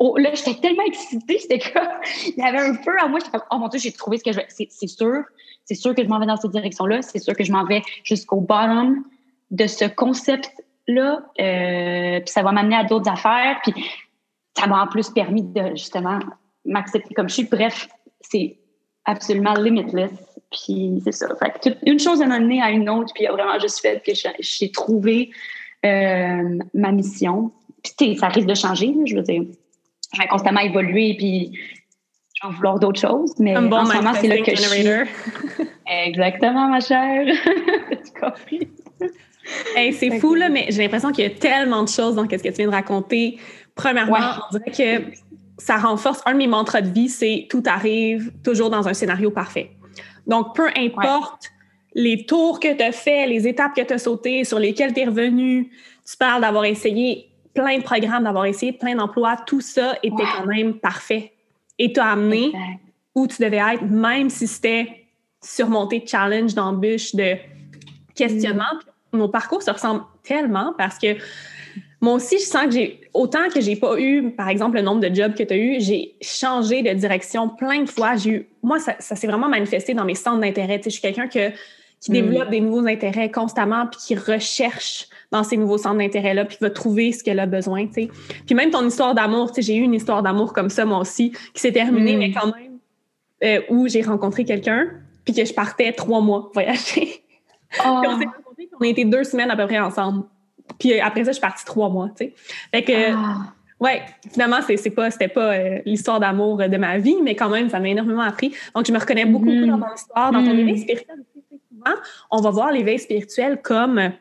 [0.00, 1.88] Oh, là, j'étais tellement excitée, c'était comme,
[2.26, 4.24] il y avait un feu à moi, j'étais comme, oh mon Dieu, j'ai trouvé ce
[4.24, 4.46] que je veux.
[4.48, 5.22] C'est sûr,
[5.64, 7.82] c'est sûr que je m'en vais dans cette direction-là, c'est sûr que je m'en vais
[8.02, 9.04] jusqu'au bottom
[9.50, 10.50] de ce concept
[10.88, 13.74] là, euh, puis ça va m'amener à d'autres affaires, puis
[14.56, 16.18] ça m'a en plus permis de justement
[16.64, 17.44] m'accepter comme je suis.
[17.44, 17.88] Bref,
[18.20, 18.58] c'est
[19.04, 20.10] absolument limitless.
[20.50, 21.28] Puis c'est ça.
[21.36, 24.02] Fait une chose m'a amené à une autre, puis il y a vraiment juste fait
[24.04, 25.30] que j'ai trouvé
[25.84, 27.52] euh, ma mission.
[27.82, 29.42] Puis ça risque de changer, je veux dire.
[30.14, 31.52] Je vais constamment évoluer, puis
[32.34, 34.86] je vais vouloir d'autres choses, mais en ce moment, c'est là que je suis.
[35.86, 37.26] Exactement, ma chère.
[37.90, 38.68] tu compris?
[39.92, 42.36] c'est fou, là, mais j'ai l'impression qu'il y a tellement de choses dans ce que
[42.36, 43.38] tu viens de raconter.
[43.74, 44.18] Premièrement,
[44.50, 45.04] on dirait que
[45.58, 49.30] ça renforce un de mes mantras de vie, c'est tout arrive toujours dans un scénario
[49.30, 49.70] parfait.
[50.26, 51.50] Donc, peu importe
[51.94, 55.00] les tours que tu as fait, les étapes que tu as sautées, sur lesquelles tu
[55.00, 55.70] es revenu,
[56.08, 60.46] tu parles d'avoir essayé plein de programmes, d'avoir essayé plein d'emplois, tout ça était quand
[60.46, 61.32] même parfait.
[61.78, 62.52] Et t'as amené
[63.14, 65.06] où tu devais être, même si c'était
[65.42, 67.34] surmonter de challenge, d'embûches, de
[68.14, 68.64] questionnement.
[68.74, 71.16] Mm nos parcours se ressemblent tellement parce que
[72.00, 75.00] moi aussi, je sens que j'ai, autant que j'ai pas eu, par exemple, le nombre
[75.00, 78.14] de jobs que tu as eu, j'ai changé de direction plein de fois.
[78.14, 80.80] J'ai eu, moi, ça, s'est vraiment manifesté dans mes centres d'intérêt.
[80.84, 81.50] je suis quelqu'un que,
[82.00, 82.14] qui hmm.
[82.14, 86.70] développe des nouveaux intérêts constamment puis qui recherche dans ces nouveaux centres d'intérêt-là puis va
[86.70, 90.52] trouver ce qu'elle a besoin, Puis même ton histoire d'amour, j'ai eu une histoire d'amour
[90.52, 92.18] comme ça, moi aussi, qui s'est terminée, hmm.
[92.18, 92.78] mais quand même,
[93.42, 94.88] euh, où j'ai rencontré quelqu'un
[95.24, 97.24] puis que je partais trois mois voyager.
[97.84, 98.00] Oh.
[98.02, 98.47] on
[98.84, 100.24] a été deux semaines à peu près ensemble.
[100.78, 102.34] Puis après ça, je suis partie trois mois, tu sais.
[102.72, 103.52] Fait que, ah.
[103.80, 107.70] ouais, finalement, c'est, pas, c'était pas euh, l'histoire d'amour de ma vie, mais quand même,
[107.70, 108.54] ça m'a énormément appris.
[108.74, 109.70] Donc, je me reconnais beaucoup, mm-hmm.
[109.70, 110.58] dans ton histoire, dans ton mm-hmm.
[110.58, 111.60] éveil spirituel aussi.
[111.70, 111.96] Souvent,
[112.30, 114.12] on va voir l'éveil spirituel comme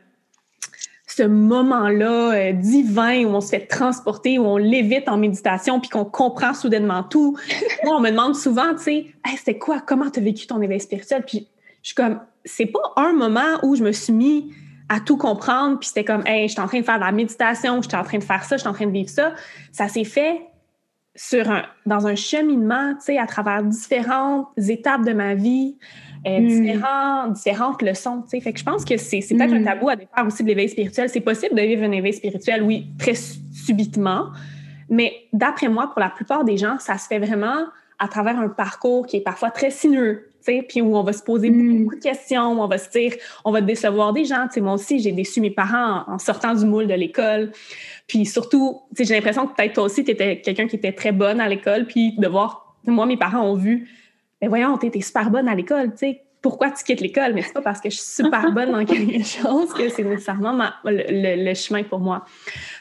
[1.17, 5.89] ce moment-là euh, divin où on se fait transporter, où on lévite en méditation, puis
[5.89, 7.37] qu'on comprend soudainement tout.
[7.83, 10.61] Moi, on me demande souvent, tu sais, hey, c'était quoi, comment tu as vécu ton
[10.61, 11.23] éveil spirituel?
[11.25, 11.47] Puis
[11.81, 14.51] je suis comme, c'est pas un moment où je me suis mis
[14.89, 17.11] à tout comprendre, puis c'était comme, hey, je suis en train de faire de la
[17.11, 19.33] méditation, je suis en train de faire ça, je suis en train de vivre ça.
[19.71, 20.41] Ça s'est fait
[21.15, 25.75] sur un, dans un cheminement, tu sais, à travers différentes étapes de ma vie,
[26.25, 26.47] euh, hmm.
[26.47, 28.39] différents, différentes leçons, tu sais.
[28.39, 29.65] Fait que je pense que c'est, c'est peut-être un hmm.
[29.65, 31.09] tabou à défaire aussi de l'éveil spirituel.
[31.09, 34.27] C'est possible de vivre un éveil spirituel, oui, très subitement,
[34.89, 37.65] mais d'après moi, pour la plupart des gens, ça se fait vraiment
[37.99, 40.26] à travers un parcours qui est parfois très sinueux,
[40.67, 41.83] puis où on va se poser hmm.
[41.83, 43.13] beaucoup de questions, on va se dire,
[43.45, 44.47] on va décevoir des gens.
[44.57, 47.51] moi aussi, j'ai déçu mes parents en, sortant du moule de l'école.
[48.07, 51.39] Puis surtout, j'ai l'impression que peut-être toi aussi, tu étais quelqu'un qui était très bonne
[51.39, 53.89] à l'école, puis de voir, moi, mes parents ont vu,
[54.41, 57.33] mais voyons, tu étais super bonne à l'école, tu sais, pourquoi tu quittes l'école?
[57.33, 60.57] Mais c'est pas parce que je suis super bonne dans quelque chose que c'est nécessairement
[60.85, 62.25] le, chemin pour moi.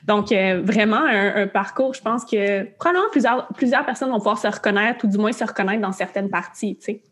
[0.04, 4.46] Donc, euh, vraiment, un, parcours, je pense que probablement plusieurs, plusieurs personnes vont pouvoir se
[4.46, 7.02] reconnaître ou du moins se reconnaître dans certaines parties, tu sais.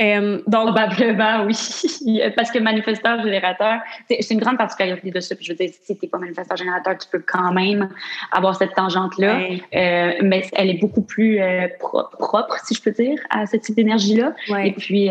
[0.00, 2.22] Euh, donc, Probablement, oui.
[2.36, 5.34] Parce que manifesteur générateur, c'est une grande particularité de ça.
[5.36, 7.88] Puis je veux dire, si tu n'es pas manifesteur générateur, tu peux quand même
[8.32, 9.40] avoir cette tangente-là.
[9.40, 13.76] Euh, mais elle est beaucoup plus euh, propre, si je peux dire, à ce type
[13.76, 14.34] d'énergie-là.
[14.64, 15.10] Et puis,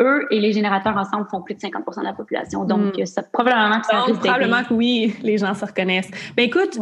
[0.00, 2.64] eux et les générateurs ensemble font plus de 50% de la population.
[2.64, 3.06] Donc, hmm.
[3.06, 6.10] ça, probablement que ça Probablement que oui, les gens se reconnaissent.
[6.36, 6.78] Ben écoute,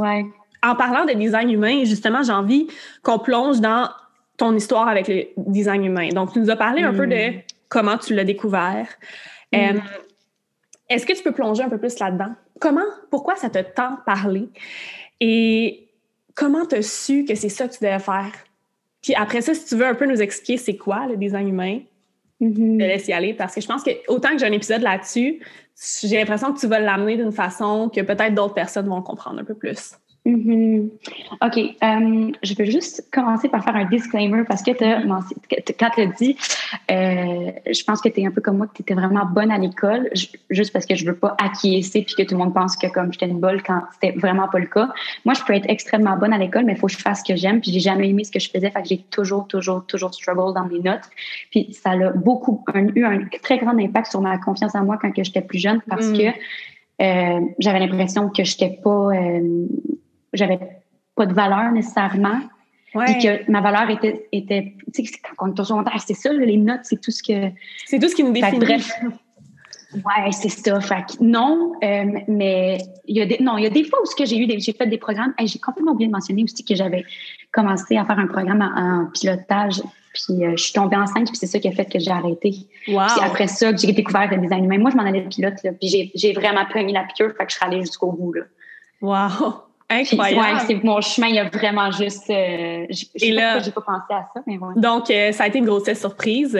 [0.65, 2.69] en parlant de design humain, justement, j'ai envie
[3.03, 3.89] qu'on plonge dans
[4.43, 6.09] ton histoire avec le design humain.
[6.09, 7.43] Donc, tu nous as parlé un peu de mm.
[7.69, 8.89] comment tu l'as découvert.
[9.53, 9.57] Mm.
[9.57, 9.81] Euh,
[10.89, 12.35] est-ce que tu peux plonger un peu plus là-dedans?
[12.59, 14.49] Comment, pourquoi ça t'a tant parlé?
[15.21, 15.89] Et
[16.35, 18.33] comment tu as su que c'est ça que tu devais faire?
[19.01, 21.79] Puis après ça, si tu veux un peu nous expliquer c'est quoi le design humain,
[22.41, 22.73] mm-hmm.
[22.75, 24.83] je te laisse y aller parce que je pense que autant que j'ai un épisode
[24.83, 25.41] là-dessus,
[26.03, 29.45] j'ai l'impression que tu vas l'amener d'une façon que peut-être d'autres personnes vont comprendre un
[29.45, 29.93] peu plus.
[30.25, 30.91] Mm-hmm.
[31.43, 31.59] OK.
[31.59, 36.37] Euh, je veux juste commencer par faire un disclaimer parce que quand tu as dit,
[36.93, 39.51] euh, je pense que tu es un peu comme moi, que tu étais vraiment bonne
[39.51, 40.09] à l'école,
[40.49, 43.13] juste parce que je veux pas acquiescer puis que tout le monde pense que comme
[43.13, 44.91] j'étais une bolle quand c'était vraiment pas le cas.
[45.25, 47.33] Moi, je peux être extrêmement bonne à l'école, mais il faut que je fasse ce
[47.33, 48.71] que j'aime puis j'ai jamais aimé ce que je faisais.
[48.71, 51.11] Fait que j'ai toujours, toujours, toujours struggle dans mes notes.
[51.51, 55.11] Puis ça a beaucoup, eu un très grand impact sur ma confiance en moi quand
[55.17, 56.17] j'étais plus jeune parce mm.
[56.17, 56.29] que
[57.01, 59.09] euh, j'avais l'impression que j'étais pas
[60.33, 60.59] j'avais
[61.15, 62.41] pas de valeur nécessairement.
[63.07, 66.31] Puis que ma valeur était, était tu sais, quand on est au secondaire, c'est ça,
[66.33, 67.51] les notes, c'est tout ce que.
[67.87, 68.59] C'est tout ce qui nous définit.
[68.59, 68.93] bref.
[69.95, 70.81] Ouais, c'est ça.
[70.81, 74.25] Fait non, euh, mais il y a des, non, il y a des fois où
[74.25, 75.35] j'ai eu des, j'ai fait des programmes.
[75.43, 77.05] j'ai complètement oublié de mentionner aussi que j'avais
[77.53, 79.83] commencé à faire un programme en, pilotage.
[80.15, 82.55] Puis euh, je suis tombée enceinte, puis c'est ça qui a fait que j'ai arrêté.
[82.89, 83.07] Wow.
[83.07, 84.79] Puis après ça, j'ai découvert le design humain.
[84.79, 87.51] Moi, je m'en allais de pilote, là, puis j'ai, vraiment pris la piqûre, fait que
[87.51, 88.35] je suis allée jusqu'au bout.
[88.35, 88.43] Là.
[89.01, 89.63] Wow!
[89.93, 90.61] Incroyable.
[90.67, 92.29] c'est mon chemin, il y a vraiment juste.
[92.31, 94.75] Euh, Et là, j'ai pas pensé à ça, mais ouais.
[94.77, 96.59] Donc, euh, ça a été une grosse surprise.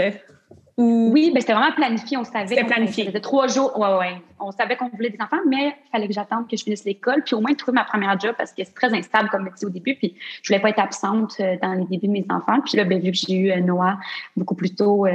[0.79, 2.17] Oui, ben c'était vraiment planifié.
[2.17, 2.49] On savait.
[2.49, 3.05] C'était planifié.
[3.05, 3.79] C'était trois jours.
[3.79, 4.23] Ouais, ouais.
[4.41, 7.23] On savait qu'on voulait des enfants, mais il fallait que j'attende que je finisse l'école,
[7.25, 9.71] puis au moins trouver ma première job parce que c'est très instable comme métier au
[9.71, 9.95] début.
[9.95, 12.61] Puis je voulais pas être absente euh, dans les débuts de mes enfants.
[12.65, 13.99] Puis là, ben, vu que j'ai eu Noah
[14.37, 15.07] beaucoup plus tôt,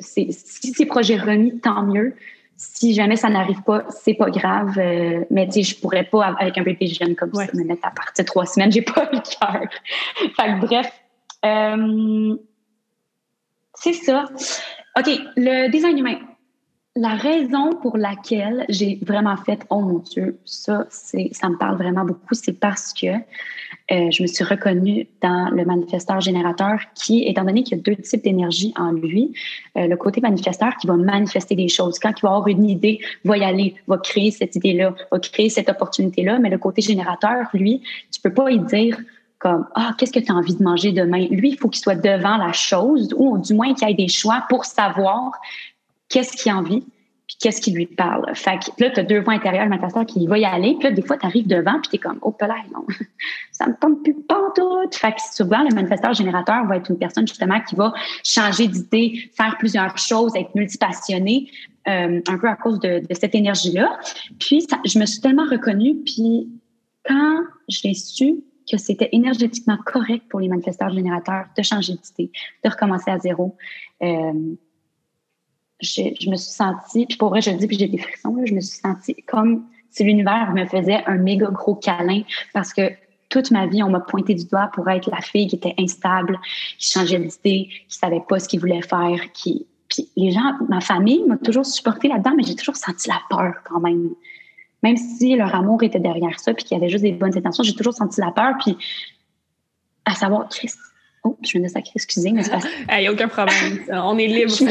[0.00, 2.14] si ces projets remis, tant mieux
[2.60, 4.78] si jamais ça n'arrive pas, c'est pas grave.
[4.78, 7.86] Euh, mais tu sais, je pourrais pas, avec un bébé jeune comme ça, me mettre
[7.86, 8.70] à partir de trois semaines.
[8.70, 9.66] J'ai pas le cœur.
[10.36, 10.92] fait bref.
[11.46, 12.36] Euh,
[13.74, 14.26] c'est ça.
[14.98, 16.18] OK, le design humain.
[16.96, 21.78] La raison pour laquelle j'ai vraiment fait oh mon Dieu, ça, c'est, ça me parle
[21.78, 23.06] vraiment beaucoup, c'est parce que
[23.92, 27.82] euh, je me suis reconnue dans le manifesteur générateur qui, étant donné qu'il y a
[27.82, 29.32] deux types d'énergie en lui,
[29.76, 31.98] euh, le côté manifesteur qui va manifester des choses.
[31.98, 35.48] Quand il va avoir une idée, va y aller, va créer cette idée-là, va créer
[35.48, 38.96] cette opportunité-là, mais le côté générateur, lui, tu peux pas y dire
[39.40, 41.94] comme ah qu'est-ce que tu as envie de manger demain lui il faut qu'il soit
[41.94, 45.32] devant la chose ou du moins qu'il ait des choix pour savoir
[46.10, 46.84] qu'est-ce qu'il a envie,
[47.30, 48.26] puis qu'est-ce qui lui parle?
[48.34, 50.88] Fait que là, tu as deux voix intérieures, le manifesteur qui va y aller, puis
[50.88, 52.84] là, des fois, tu arrives devant, puis tu es comme, oh, là, non,
[53.52, 54.90] ça me tente plus pas tout.
[54.90, 57.92] Fait que souvent, le manifesteur générateur va être une personne, justement, qui va
[58.24, 61.48] changer d'idée, faire plusieurs choses, être multipassionné,
[61.86, 64.00] euh, un peu à cause de, cette énergie-là.
[64.40, 66.48] Puis, je me suis tellement reconnue, puis
[67.04, 72.32] quand j'ai su que c'était énergétiquement correct pour les manifesteurs générateurs de changer d'idée,
[72.64, 73.56] de recommencer à zéro,
[74.02, 74.32] euh,
[75.80, 78.54] je, me suis sentie, puis pour vrai, je le dis, puis j'ai des frissons, je
[78.54, 82.22] me suis sentie comme si l'univers me faisait un méga gros câlin
[82.54, 82.92] parce que
[83.28, 86.38] toute ma vie, on m'a pointé du doigt pour être la fille qui était instable,
[86.78, 89.66] qui changeait d'idée, qui savait pas ce qu'il voulait faire, qui...
[89.88, 93.54] Puis les gens, ma famille m'a toujours supporté là-dedans, mais j'ai toujours senti la peur
[93.64, 94.10] quand même.
[94.82, 97.64] même si leur amour était derrière ça, puis qu'il y avait juste des bonnes intentions,
[97.64, 98.76] j'ai toujours senti la peur, puis
[100.04, 100.78] à savoir, Christ,
[101.24, 102.60] oh, je viens de sacrer, excusez, mais c'est pas...
[102.98, 104.50] Il n'y a aucun problème, on est libre.
[104.50, 104.64] je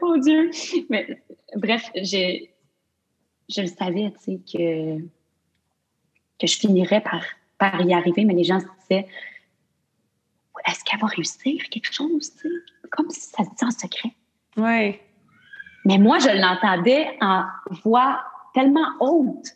[0.00, 0.50] oh Dieu!
[0.90, 1.22] Mais
[1.56, 2.54] bref, j'ai,
[3.48, 7.22] je le savais, tu sais, que, que je finirais par,
[7.58, 9.06] par y arriver, mais les gens se disaient,
[10.66, 12.88] est-ce qu'elle va réussir quelque chose, tu sais?
[12.90, 14.12] Comme si ça se dit en secret.
[14.56, 15.00] Ouais.
[15.84, 17.44] Mais moi, je l'entendais en
[17.84, 18.22] voix
[18.54, 19.48] tellement haute.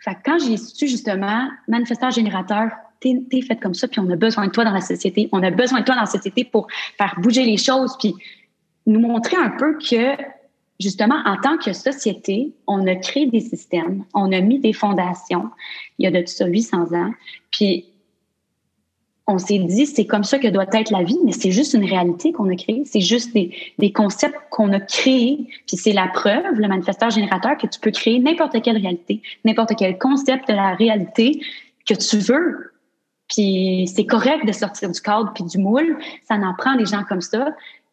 [0.00, 2.70] Fait que quand j'ai su justement, manifesteur générateur,
[3.04, 5.28] t'es es fait comme ça, puis on a besoin de toi dans la société.
[5.32, 8.14] On a besoin de toi dans la société pour faire bouger les choses, puis
[8.86, 10.16] nous montrer un peu que,
[10.80, 15.50] justement, en tant que société, on a créé des systèmes, on a mis des fondations,
[15.98, 17.10] il y a de tout ça 800 ans,
[17.50, 17.86] puis
[19.26, 21.84] on s'est dit c'est comme ça que doit être la vie, mais c'est juste une
[21.84, 26.08] réalité qu'on a créée, c'est juste des, des concepts qu'on a créés, puis c'est la
[26.08, 30.54] preuve, le manifesteur générateur, que tu peux créer n'importe quelle réalité, n'importe quel concept de
[30.54, 31.40] la réalité
[31.86, 32.73] que tu veux.
[33.28, 37.04] Puis c'est correct de sortir du cadre puis du moule, ça en prend des gens
[37.04, 37.48] comme ça.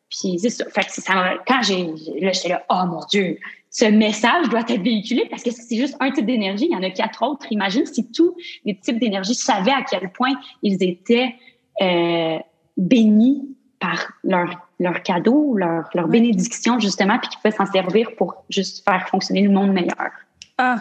[0.09, 0.65] Puis c'est ça.
[0.69, 1.85] Fait que ça, quand j'ai
[2.19, 3.37] là, j'étais là, oh mon Dieu,
[3.69, 6.83] ce message doit être véhiculé parce que c'est juste un type d'énergie, il y en
[6.83, 7.45] a quatre autres.
[7.51, 11.33] Imagine si tous les types d'énergie savaient à quel point ils étaient
[11.81, 12.37] euh,
[12.75, 18.43] bénis par leur, leur cadeau, leur, leur bénédiction, justement, puis qu'ils pouvaient s'en servir pour
[18.49, 20.11] juste faire fonctionner le monde meilleur.
[20.57, 20.77] Ah,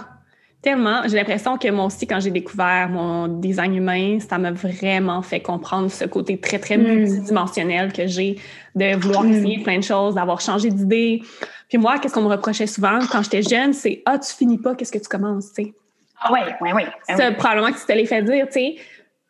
[0.62, 1.03] Tellement.
[1.07, 5.40] J'ai l'impression que moi aussi, quand j'ai découvert mon design humain, ça m'a vraiment fait
[5.40, 6.83] comprendre ce côté très, très mm.
[6.83, 8.37] multidimensionnel que j'ai
[8.75, 9.33] de vouloir mm.
[9.33, 11.23] essayer plein de choses, d'avoir changé d'idée.
[11.68, 14.75] Puis moi, qu'est-ce qu'on me reprochait souvent quand j'étais jeune, c'est Ah, tu finis pas,
[14.75, 15.75] qu'est-ce que tu commences, tu sais?
[16.23, 16.87] Ah ouais, ouais, ouais.
[17.16, 18.77] C'est probablement que tu te l'as fait dire, tu sais?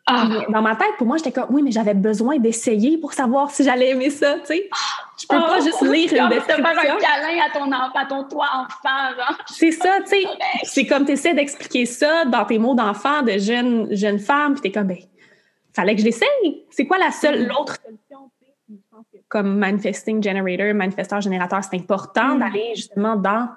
[0.06, 0.26] Ah.
[0.48, 3.62] Dans ma tête, pour moi, j'étais comme, oui, mais j'avais besoin d'essayer pour savoir si
[3.62, 4.68] j'allais aimer ça, tu sais.
[5.20, 6.64] Je peux pas juste lire une description.
[6.64, 9.38] faire un câlin à ton, à ton toi enfant, genre.
[9.46, 10.24] C'est ça, tu sais.
[10.64, 14.62] C'est comme tu essaies d'expliquer ça dans tes mots d'enfant, de jeune, jeune femme, puis
[14.62, 14.98] t'es comme, ben,
[15.74, 16.64] fallait que je l'essaye.
[16.70, 18.30] C'est quoi la seule, l'autre solution,
[19.28, 22.38] comme manifesting generator, manifesteur générateur, c'est important mm.
[22.40, 23.48] d'aller justement dans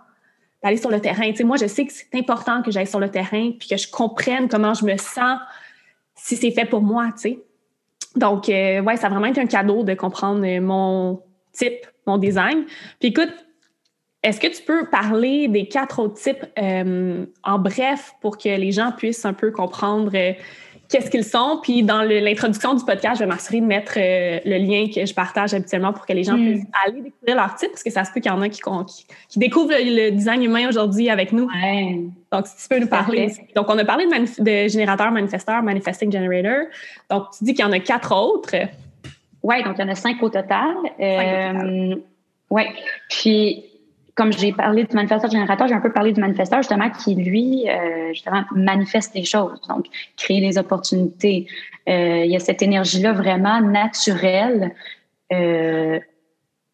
[0.64, 1.30] d'aller sur le terrain.
[1.32, 3.76] Tu sais, moi, je sais que c'est important que j'aille sur le terrain puis que
[3.76, 5.38] je comprenne comment je me sens
[6.24, 7.40] si c'est fait pour moi, tu sais.
[8.16, 12.18] Donc, euh, ouais, ça a vraiment été un cadeau de comprendre euh, mon type, mon
[12.18, 12.64] design.
[13.02, 13.34] Puis écoute,
[14.24, 18.72] est-ce que tu peux parler des quatre autres types euh, en bref pour que les
[18.72, 20.14] gens puissent un peu comprendre
[20.94, 21.60] qu'est-ce qu'ils sont.
[21.62, 25.14] Puis dans l'introduction du podcast, je vais m'assurer de mettre euh, le lien que je
[25.14, 26.46] partage habituellement pour que les gens mm.
[26.46, 28.62] puissent aller découvrir leur type, parce que ça se peut qu'il y en a qui,
[29.28, 31.50] qui, découvrent le, design humain aujourd'hui avec nous.
[32.32, 33.34] Donc, si tu peux nous parler.
[33.56, 36.68] Donc, on a parlé de, de générateur, manifesteur, manifesting generator.
[37.10, 38.56] Donc, tu dis qu'il y en a quatre autres.
[39.42, 40.76] Oui, donc il y en a cinq au total.
[41.00, 41.96] Euh,
[42.52, 42.64] oui.
[43.10, 43.66] Puis,
[44.16, 47.68] comme j'ai parlé du manifesteur générateur, j'ai un peu parlé du manifesteur justement qui, lui,
[47.68, 49.86] euh, justement, manifeste les choses, donc
[50.18, 51.48] créer les opportunités.
[51.90, 54.74] Euh, il y a cette énergie-là vraiment naturelle.
[55.32, 56.00] Euh,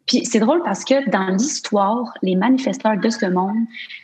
[0.05, 3.57] puis c'est drôle parce que dans l'histoire, les manifesteurs de ce monde,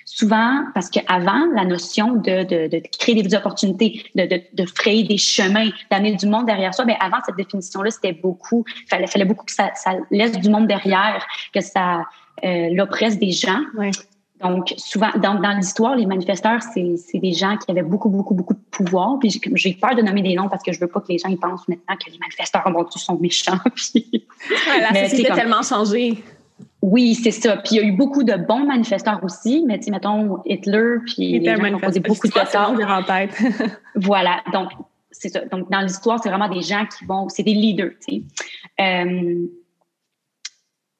[0.05, 5.17] souvent, parce qu'avant, la notion de, de, créer des opportunités, de, de, de frayer des
[5.17, 9.25] chemins, d'amener du monde derrière soi, mais ben, avant cette définition-là, c'était beaucoup, il fallait,
[9.25, 12.03] beaucoup que ça, ça laisse du monde derrière, que ça
[12.43, 13.61] l'oppresse des gens.
[14.41, 18.53] Donc, souvent, dans, dans l'histoire, les manifesteurs, c'est des gens qui avaient beaucoup, beaucoup, beaucoup
[18.53, 19.17] de pouvoir.
[19.19, 21.29] Puis j'ai peur de nommer des noms parce que je veux pas que les gens
[21.29, 23.57] ils pensent maintenant que les manifesteurs, bon, tous sont méchants.
[23.75, 24.25] Puis...
[24.81, 26.21] la société a tellement changé.
[26.81, 27.57] Oui, c'est ça.
[27.57, 31.39] Puis il y a eu beaucoup de bons manifesteurs aussi, mais tu mettons Hitler, puis
[31.39, 32.97] les gens ont posé beaucoup de temps.
[32.97, 33.31] en tête.
[33.95, 34.43] voilà.
[34.53, 34.69] Donc,
[35.09, 35.45] c'est ça.
[35.45, 38.23] Donc, dans l'histoire, c'est vraiment des gens qui vont, c'est des leaders, tu sais.
[38.81, 39.47] Euh,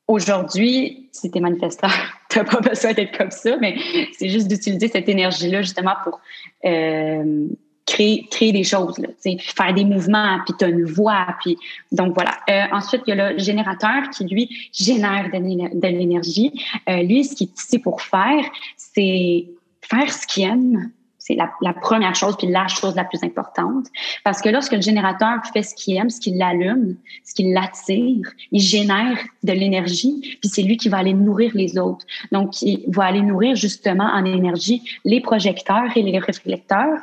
[0.07, 1.91] Aujourd'hui, si tu es manifesteur,
[2.29, 3.75] tu n'as pas besoin d'être comme ça, mais
[4.17, 6.19] c'est juste d'utiliser cette énergie-là justement pour
[6.65, 7.47] euh,
[7.85, 9.07] créer, créer des choses, là,
[9.39, 11.27] faire des mouvements, puis tu as une voix.
[11.41, 11.57] Puis,
[11.91, 12.37] donc voilà.
[12.49, 16.53] Euh, ensuite, il y a le générateur qui, lui, génère de l'énergie.
[16.89, 18.43] Euh, lui, ce qu'il est ici pour faire,
[18.77, 19.45] c'est
[19.81, 20.91] faire ce qu'il aime,
[21.25, 23.87] c'est la, première chose, puis la chose la plus importante.
[24.23, 28.31] Parce que lorsque le générateur fait ce qu'il aime, ce qui l'allume, ce qui l'attire,
[28.51, 32.05] il génère de l'énergie, puis c'est lui qui va aller nourrir les autres.
[32.31, 36.99] Donc, il va aller nourrir justement en énergie les projecteurs et les réflecteurs,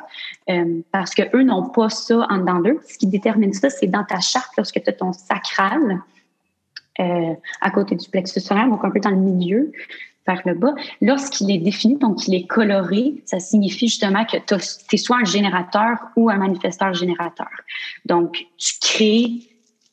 [0.49, 2.79] euh, parce que eux n'ont pas ça en dedans d'eux.
[2.87, 6.01] Ce qui détermine ça, c'est dans ta charte, lorsque tu as ton sacral,
[7.01, 9.73] euh, à côté du plexus solaire, donc un peu dans le milieu
[10.27, 10.73] vers le bas.
[11.01, 15.25] Lorsqu'il est défini, donc il est coloré, ça signifie justement que tu es soit un
[15.25, 17.49] générateur ou un manifesteur générateur.
[18.05, 19.29] Donc, tu crées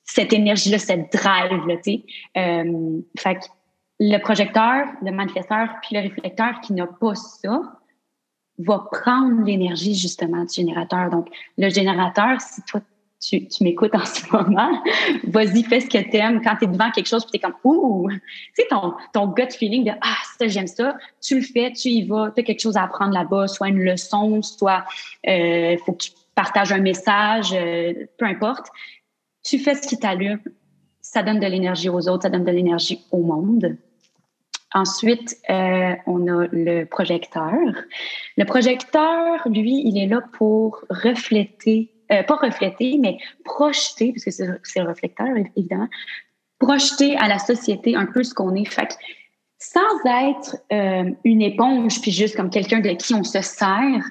[0.05, 2.05] cette énergie-là, cette drive, là, tu sais.
[2.37, 3.39] Euh, fait
[4.01, 7.61] le projecteur, le manifesteur, puis le réflecteur qui n'a pas ça,
[8.59, 11.11] va prendre l'énergie justement du générateur.
[11.11, 12.81] Donc, le générateur, si toi,
[13.21, 14.83] tu, tu m'écoutes en ce moment,
[15.25, 16.41] vas-y, fais ce que t'aimes.
[16.43, 18.21] Quand tu es devant quelque chose, tu es comme, ouh, tu
[18.55, 22.07] sais, ton, ton gut feeling de, ah, ça, j'aime ça, tu le fais, tu y
[22.07, 24.85] vas, tu as quelque chose à apprendre là-bas, soit une leçon, soit
[25.25, 28.67] il euh, faut que tu partages un message, euh, peu importe.
[29.43, 30.41] Tu fais ce qui t'allume,
[31.01, 33.77] ça donne de l'énergie aux autres, ça donne de l'énergie au monde.
[34.73, 37.53] Ensuite, euh, on a le projecteur.
[38.37, 44.31] Le projecteur, lui, il est là pour refléter, euh, pas refléter, mais projeter, parce que
[44.31, 45.89] c'est le reflecteur, évidemment,
[46.59, 48.65] projeter à la société un peu ce qu'on est.
[48.65, 48.97] Fait
[49.59, 54.05] sans être euh, une éponge, puis juste comme quelqu'un de qui on se sert,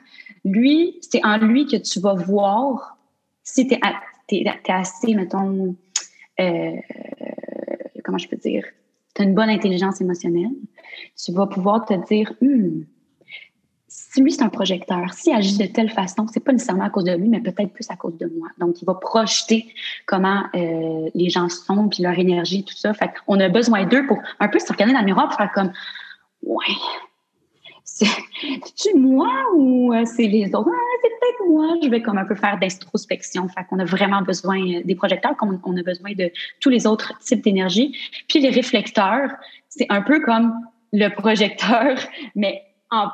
[0.45, 2.97] lui, c'est en lui que tu vas voir
[3.43, 5.75] si tu es, assez, mettons,
[6.39, 6.75] euh,
[8.05, 8.63] comment je peux dire,
[9.15, 10.53] tu as une bonne intelligence émotionnelle,
[11.21, 12.83] tu vas pouvoir te dire, hmm,
[14.11, 17.03] si lui c'est un projecteur, s'il agit de telle façon, c'est pas nécessairement à cause
[17.03, 18.47] de lui, mais peut-être plus à cause de moi.
[18.57, 19.71] Donc, il va projeter
[20.07, 22.93] comment euh, les gens sont, puis leur énergie, tout ça.
[22.95, 25.51] Fait on a besoin d'eux pour un peu se regarder dans le miroir pour faire
[25.53, 25.71] comme,
[26.41, 26.75] ouais,
[27.83, 30.69] c'est-tu moi ou euh, c'est les autres?
[30.71, 31.75] Ah, c'est peut-être moi.
[31.83, 33.47] Je vais comme un peu faire d'introspection.
[33.49, 37.13] Fait qu'on a vraiment besoin des projecteurs, comme on a besoin de tous les autres
[37.19, 37.95] types d'énergie.
[38.27, 39.29] Puis les réflecteurs,
[39.67, 40.53] c'est un peu comme
[40.93, 41.97] le projecteur,
[42.35, 43.09] mais en,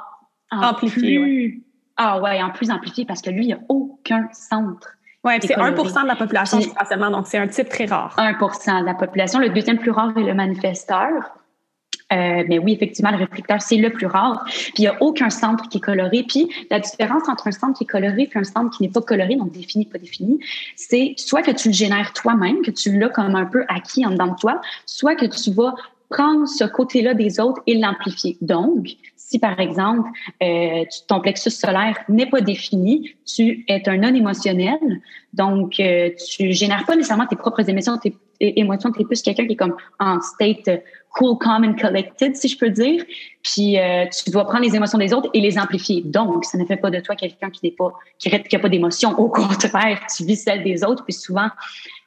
[0.52, 1.62] amplifié.
[1.98, 4.96] Ah ouais, en plus amplifié parce que lui, il n'y a aucun centre.
[5.24, 6.60] Oui, c'est 1% de la population.
[6.60, 8.16] Donc, c'est un type très rare.
[8.18, 9.40] 1% de la population.
[9.40, 11.12] Le deuxième plus rare est le manifesteur.
[12.14, 14.44] Euh, mais oui, effectivement, le réflecteur, c'est le plus rare.
[14.46, 16.24] Puis il n'y a aucun centre qui est coloré.
[16.28, 19.02] Puis la différence entre un centre qui est coloré et un centre qui n'est pas
[19.02, 20.40] coloré, donc défini, pas défini,
[20.76, 24.12] c'est soit que tu le génères toi-même, que tu l'as comme un peu acquis en
[24.12, 25.74] dedans de toi, soit que tu vas
[26.10, 28.38] prendre ce côté-là des autres et l'amplifier.
[28.42, 30.10] Donc, si par exemple
[30.44, 34.80] euh, ton plexus solaire n'est pas défini, tu es un non émotionnel,
[35.34, 39.46] donc euh, tu génères pas nécessairement tes propres émotions, tes émotions, tu es plus quelqu'un
[39.48, 40.70] qui est comme en state
[41.16, 43.04] cool, calm and collected, si je peux dire.
[43.42, 46.02] Puis euh, tu dois prendre les émotions des autres et les amplifier.
[46.04, 49.18] Donc, ça ne fait pas de toi quelqu'un qui n'est pas qui n'a pas d'émotions.
[49.18, 51.50] Au contraire, tu vis celle des autres, puis souvent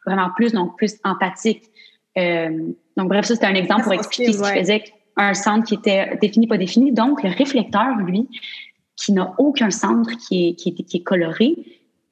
[0.07, 1.64] vraiment plus, donc plus empathique.
[2.16, 4.84] Euh, donc bref, ça c'était un exemple pour expliquer ce qui faisait
[5.16, 6.92] un centre qui était défini, pas défini.
[6.92, 8.28] Donc le réflecteur, lui,
[8.96, 11.55] qui n'a aucun centre qui est, qui est, qui est coloré,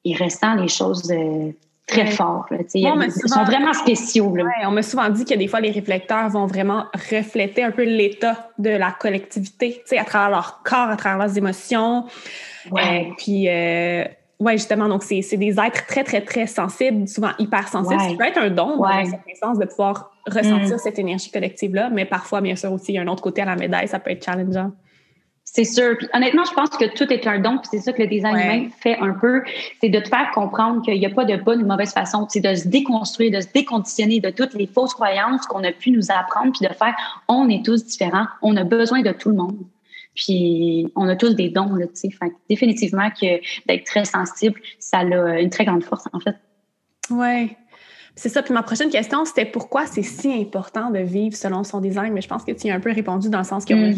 [0.05, 1.51] il ressent les choses euh,
[1.85, 2.45] très fort.
[2.73, 4.33] ils sont vraiment spéciaux.
[4.65, 8.49] on m'a souvent dit que des fois, les réflecteurs vont vraiment refléter un peu l'état
[8.57, 12.05] de la collectivité, à travers leur corps, à travers leurs émotions.
[12.71, 13.07] Ouais.
[13.09, 14.05] Euh, puis, euh,
[14.39, 17.99] ouais, justement, donc c'est des êtres très, très, très sensibles, souvent hypersensibles.
[17.99, 20.79] Ça peut être un don, dans un certain sens, de pouvoir ressentir mm.
[20.79, 23.45] cette énergie collective-là, mais parfois, bien sûr, aussi, il y a un autre côté à
[23.45, 24.71] la médaille, ça peut être challengeant.
[25.49, 25.97] C'est sûr.
[26.13, 27.57] honnêtement, je pense que tout est un don.
[27.57, 29.41] Puis c'est ça que le design humain fait un peu.
[29.79, 32.27] C'est de te faire comprendre qu'il n'y a pas de bonne ou de mauvaise façon.
[32.29, 35.91] C'est de se déconstruire, de se déconditionner de toutes les fausses croyances qu'on a pu
[35.91, 36.93] nous apprendre, puis de faire
[37.29, 38.27] on est tous différents.
[38.41, 39.57] On a besoin de tout le monde.
[40.15, 42.09] Puis on a tous des dons, là, tu sais.
[42.09, 46.35] Fait définitivement que d'être très sensible, ça a une très grande force, en fait.
[47.09, 47.55] Oui.
[48.17, 48.41] C'est ça.
[48.41, 52.11] Puis ma prochaine question, c'était pourquoi c'est si important de vivre selon son design?
[52.11, 53.95] Mais je pense que tu y as un peu répondu dans le sens que mm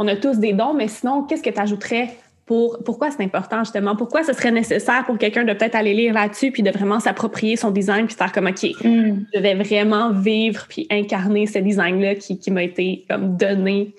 [0.00, 3.58] on a tous des dons, mais sinon, qu'est-ce que tu ajouterais pour pourquoi c'est important
[3.58, 3.94] justement?
[3.94, 7.56] Pourquoi ce serait nécessaire pour quelqu'un de peut-être aller lire là-dessus puis de vraiment s'approprier
[7.56, 9.26] son design puis faire comme OK, mm.
[9.34, 13.94] je vais vraiment vivre puis incarner ce design-là qui, m'a été comme donné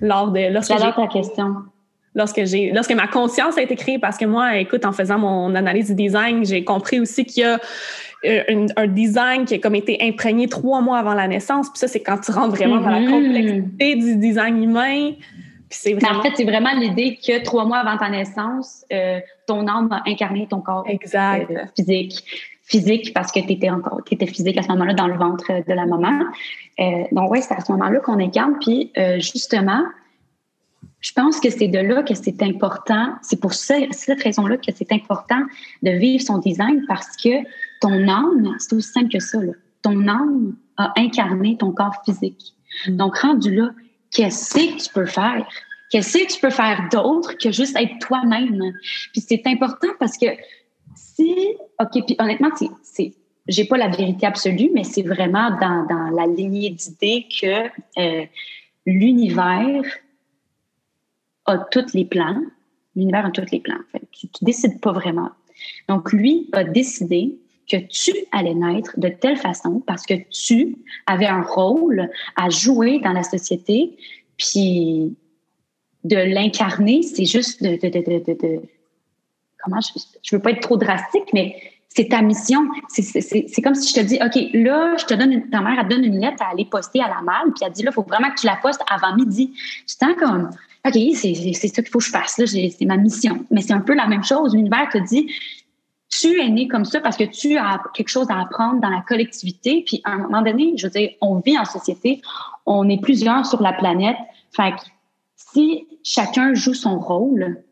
[0.00, 1.56] lors de j'ai ta question.
[2.14, 5.54] Lorsque j'ai lorsque ma conscience a été créée parce que moi, écoute, en faisant mon
[5.54, 7.60] analyse du design, j'ai compris aussi qu'il y a
[8.26, 11.70] euh, un, design qui a comme été imprégné trois mois avant la naissance.
[11.70, 13.10] Puis ça, c'est quand tu rentres vraiment dans la mm-hmm.
[13.10, 15.12] complexité du design humain.
[15.12, 20.02] En fait, c'est vraiment l'idée que trois mois avant ta naissance, euh, ton âme a
[20.06, 21.50] incarné ton corps exact.
[21.50, 22.24] Euh, physique.
[22.62, 25.72] Physique parce que tu étais encore, étais physique à ce moment-là dans le ventre de
[25.72, 26.24] la maman.
[27.12, 28.56] donc oui, c'est à ce moment-là qu'on incarne.
[28.60, 29.82] Puis justement,
[31.06, 33.14] je pense que c'est de là que c'est important.
[33.22, 35.40] C'est pour cette raison-là que c'est important
[35.82, 37.30] de vivre son design parce que
[37.80, 39.52] ton âme, c'est aussi simple que ça, là.
[39.82, 42.54] ton âme a incarné ton corps physique.
[42.86, 42.96] Mm.
[42.96, 43.70] Donc, rendu là,
[44.10, 45.46] qu'est-ce que tu peux faire?
[45.90, 48.60] Qu'est-ce que tu peux faire d'autre que juste être toi-même?
[49.12, 50.26] Puis c'est important parce que
[50.94, 51.34] si,
[51.80, 52.50] OK, puis honnêtement,
[52.82, 53.14] c'est,
[53.48, 57.68] j'ai pas la vérité absolue, mais c'est vraiment dans, dans la lignée d'idées que
[58.00, 58.26] euh,
[58.84, 59.84] l'univers
[61.44, 62.42] a tous les plans.
[62.96, 63.76] L'univers a tous les plans.
[63.76, 64.04] En fait.
[64.10, 65.30] Tu, tu décides pas vraiment.
[65.88, 67.38] Donc, lui a décidé
[67.70, 73.00] que tu allais naître de telle façon parce que tu avais un rôle à jouer
[73.00, 73.96] dans la société,
[74.36, 75.16] puis
[76.04, 78.60] de l'incarner, c'est juste de, de, de, de,
[79.62, 81.56] comment je, je veux pas être trop drastique, mais
[81.96, 82.60] c'est ta mission.
[82.88, 85.88] C'est comme si je te dis, OK, là, je te donne une, ta mère, elle
[85.88, 87.94] te donne une lettre à aller poster à la malle, puis elle dit, là, il
[87.94, 89.52] faut vraiment que tu la postes avant midi.
[89.52, 90.50] Tu sens comme,
[90.86, 93.44] OK, c'est ça qu'il faut que je fasse, là, c'est ma mission.
[93.50, 94.54] Mais c'est un peu la même chose.
[94.54, 95.32] L'univers te dit,
[96.18, 99.02] tu es né comme ça parce que tu as quelque chose à apprendre dans la
[99.02, 99.82] collectivité.
[99.86, 102.22] Puis à un moment donné, je veux dire, on vit en société,
[102.64, 104.16] on est plusieurs sur la planète.
[104.50, 104.80] Fait que
[105.36, 107.62] si chacun joue son rôle,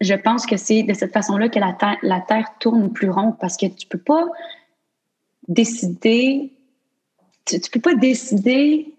[0.00, 3.32] je pense que c'est de cette façon-là que la terre, la terre tourne plus rond
[3.32, 4.26] parce que tu peux pas
[5.48, 6.52] décider,
[7.46, 8.94] tu, tu peux pas décider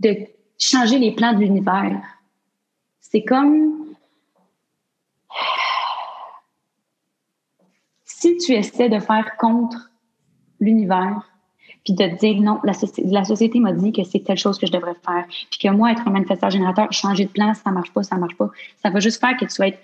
[0.00, 0.16] de
[0.58, 2.02] changer les plans de l'univers.
[3.00, 3.87] C'est comme
[8.20, 9.90] si tu essaies de faire contre
[10.60, 11.22] l'univers,
[11.84, 14.72] puis de te dire non, la, société m'a dit que c'est telle chose que je
[14.72, 18.02] devrais faire, puis que moi, être un manifesteur générateur, changer de plan, ça marche pas,
[18.02, 18.50] ça marche pas,
[18.82, 19.78] ça va juste faire que tu vas être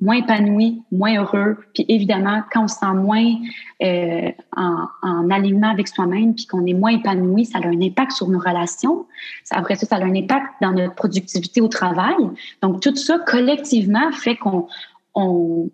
[0.00, 1.58] moins épanoui, moins heureux.
[1.74, 3.34] Puis évidemment, quand on se sent moins
[3.82, 8.12] euh, en, en, alignement avec soi-même, puis qu'on est moins épanoui, ça a un impact
[8.12, 9.06] sur nos relations.
[9.50, 12.16] Après ça, ça a un impact dans notre productivité au travail.
[12.62, 14.66] Donc tout ça collectivement fait qu'on
[15.14, 15.70] on,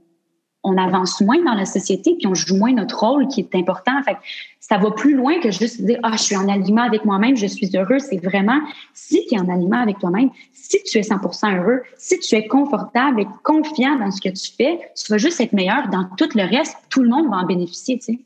[0.65, 4.03] on avance moins dans la société, puis on joue moins notre rôle qui est important.
[4.05, 4.17] Fait
[4.61, 7.47] ça va plus loin que juste dire ah je suis en alignement avec moi-même, je
[7.47, 7.99] suis heureux.
[7.99, 8.61] C'est vraiment
[8.95, 12.47] si tu es en alignement avec toi-même, si tu es 100% heureux, si tu es
[12.47, 16.29] confortable et confiant dans ce que tu fais, tu vas juste être meilleur dans tout
[16.35, 16.77] le reste.
[16.91, 18.19] Tout le monde va en bénéficier, tu sais.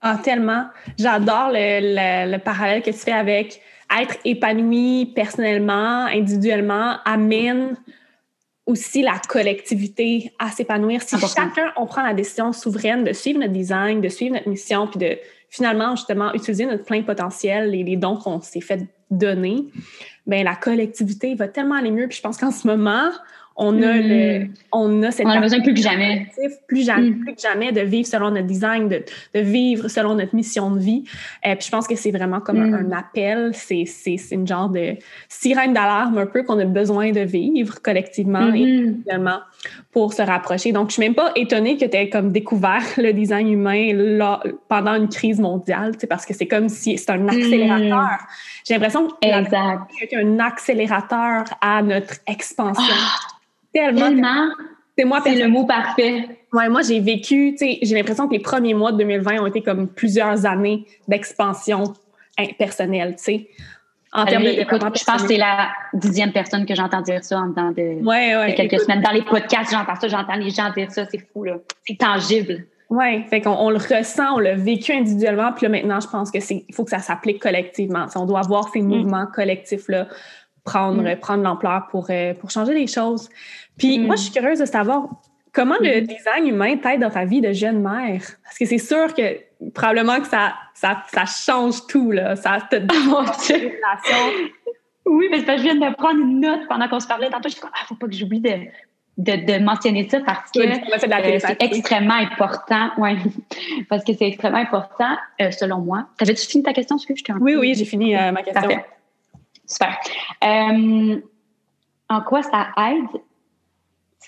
[0.00, 0.66] Ah tellement.
[0.98, 3.60] J'adore le, le parallèle que tu fais avec
[4.00, 7.76] être épanoui personnellement, individuellement, amène
[8.66, 11.02] aussi la collectivité à s'épanouir.
[11.02, 14.86] Si chacun, on prend la décision souveraine de suivre notre design, de suivre notre mission,
[14.86, 15.18] puis de
[15.50, 19.66] finalement, justement, utiliser notre plein potentiel et les dons qu'on s'est fait donner,
[20.26, 22.08] ben la collectivité va tellement aller mieux.
[22.08, 23.10] Puis je pense qu'en ce moment,
[23.56, 24.52] on a le, hmm.
[24.72, 26.26] on a cette on a besoin plus que jamais,
[26.66, 27.20] plus jamais, mm.
[27.20, 30.80] plus que jamais de vivre selon notre design, de, de vivre selon notre mission de
[30.80, 31.04] vie.
[31.44, 32.92] Et euh, puis je pense que c'est vraiment comme un, mm.
[32.92, 34.96] appel, c'est c'est c'est une genre de
[35.28, 39.38] sirène d'alarme un peu qu'on a besoin de vivre collectivement et individuellement
[39.92, 40.72] pour se rapprocher.
[40.72, 44.42] Donc je suis même pas étonnée que tu aies comme découvert le design humain là,
[44.68, 48.18] pendant une crise mondiale, parce que c'est comme si c'est un accélérateur.
[48.66, 52.82] J'ai l'impression que c'est un accélérateur à notre expansion.
[52.90, 53.34] Ah!
[53.74, 54.48] Tellement.
[54.96, 56.28] C'est moi, c'est le mot parfait.
[56.52, 59.46] Ouais, moi, j'ai vécu, tu sais, j'ai l'impression que les premiers mois de 2020 ont
[59.46, 61.92] été comme plusieurs années d'expansion
[62.58, 63.48] personnelle, tu sais.
[64.12, 67.52] En termes de je pense que c'est la dixième personne que j'entends dire ça en
[67.52, 69.02] temps de, ouais, ouais, quelques semaines.
[69.02, 71.56] Dans les podcasts, j'entends ça, j'entends les gens dire ça, c'est fou, là.
[71.84, 72.64] C'est tangible.
[72.90, 76.30] Oui, fait qu'on on le ressent, on l'a vécu individuellement, puis là, maintenant, je pense
[76.30, 78.06] que c'est, il faut que ça s'applique collectivement.
[78.14, 78.86] on doit avoir ces mm.
[78.86, 80.06] mouvements collectifs-là
[80.62, 81.16] prendre, mm.
[81.16, 83.28] prendre l'ampleur pour, euh, pour changer les choses.
[83.78, 85.08] Puis moi, je suis curieuse de savoir
[85.52, 86.06] comment le mm.
[86.06, 88.22] design humain t'aide dans ta vie de jeune mère?
[88.42, 89.38] Parce que c'est sûr que
[89.72, 92.36] probablement que ça, ça, ça change tout, là.
[92.36, 93.24] Ça te donne
[95.06, 97.30] Oui, mais je viens de prendre une note pendant qu'on se parlait.
[97.30, 98.58] Tantôt, je suis comme, ah, faut pas que j'oublie de,
[99.18, 102.90] de, de, mentionner ça parce que euh, c'est extrêmement important.
[102.98, 103.16] Ouais,
[103.88, 106.08] parce que c'est extrêmement important, euh, selon moi.
[106.18, 106.96] T'avais-tu fini ta question?
[106.96, 108.70] que je oui, oui, j'ai fini ma question.
[109.66, 109.96] Super.
[110.42, 111.20] Euh,
[112.10, 113.20] en quoi ça aide?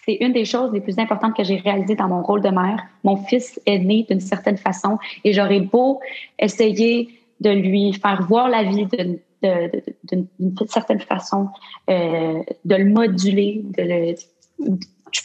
[0.05, 2.85] C'est une des choses les plus importantes que j'ai réalisées dans mon rôle de mère.
[3.03, 6.01] Mon fils est né d'une certaine façon et j'aurais beau
[6.39, 7.09] essayer
[7.41, 11.49] de lui faire voir la vie d'une certaine façon,
[11.91, 14.15] euh, de le moduler, de le,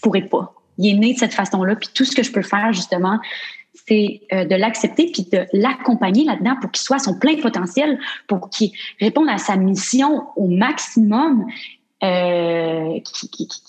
[0.02, 0.54] pourrais pas.
[0.78, 3.20] Il est né de cette façon-là, puis tout ce que je peux faire justement,
[3.88, 8.50] c'est euh, de l'accepter puis de l'accompagner là-dedans pour qu'il soit son plein potentiel, pour
[8.50, 11.46] qu'il réponde à sa mission au maximum,
[12.04, 13.00] euh,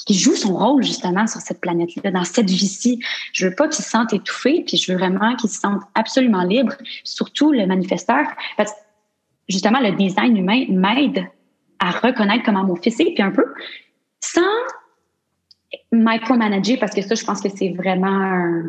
[0.06, 2.98] qui, joue son rôle justement sur cette planète-là, dans cette vie-ci.
[3.32, 6.42] Je veux pas qu'il se sente étouffé, puis je veux vraiment qu'il se sente absolument
[6.42, 6.72] libre,
[7.04, 8.26] surtout le manifesteur,
[8.56, 8.78] parce que
[9.48, 11.26] justement le design humain m'aide
[11.78, 13.44] à reconnaître comment mon fils est, puis un peu
[14.20, 14.40] sans
[15.90, 18.62] micromanager, parce que ça, je pense que c'est vraiment un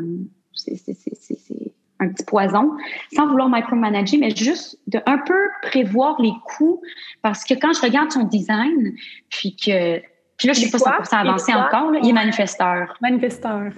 [0.55, 1.72] c'est
[2.04, 2.72] un petit poison,
[3.16, 6.82] sans vouloir micromanager, mais juste de un peu prévoir les coûts,
[7.22, 8.93] parce que quand je regarde son design,
[9.30, 10.01] puis que
[10.38, 12.97] puis là, je ne sais pas 100% avancé encore, là, il est manifesteur.
[13.01, 13.72] Manifesteur.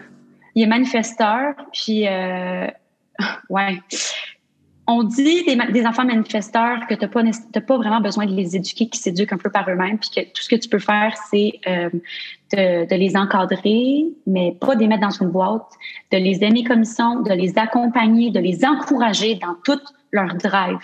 [0.55, 2.67] Il est manifesteur, puis euh,
[3.49, 3.79] ouais.
[4.87, 9.01] On dit des, enfants manifesteurs que tu n'as pas, vraiment besoin de les éduquer, qu'ils
[9.01, 11.89] s'éduquent un peu par eux-mêmes, puis que tout ce que tu peux faire, c'est euh,
[12.53, 15.71] de, les encadrer, mais pas de les mettre dans une boîte,
[16.11, 19.81] de les aimer comme ils sont, de les accompagner, de les encourager dans tout
[20.11, 20.77] leur drive.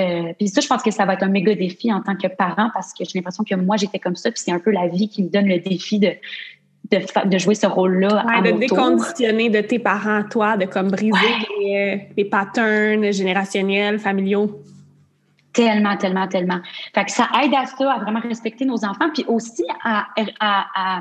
[0.00, 2.26] Euh, puis ça, je pense que ça va être un méga défi en tant que
[2.26, 4.88] parent parce que j'ai l'impression que moi, j'étais comme ça, puis c'est un peu la
[4.88, 6.10] vie qui me donne le défi de,
[6.90, 8.24] de, jouer ce rôle-là.
[8.26, 11.16] Ouais, de déconditionner de tes parents, toi, de comme briser
[12.16, 14.62] les, patterns générationnels, familiaux.
[15.52, 16.60] Tellement, tellement, tellement.
[16.94, 20.06] Fait que ça aide à ça, à vraiment respecter nos enfants, puis aussi à,
[20.40, 21.00] à,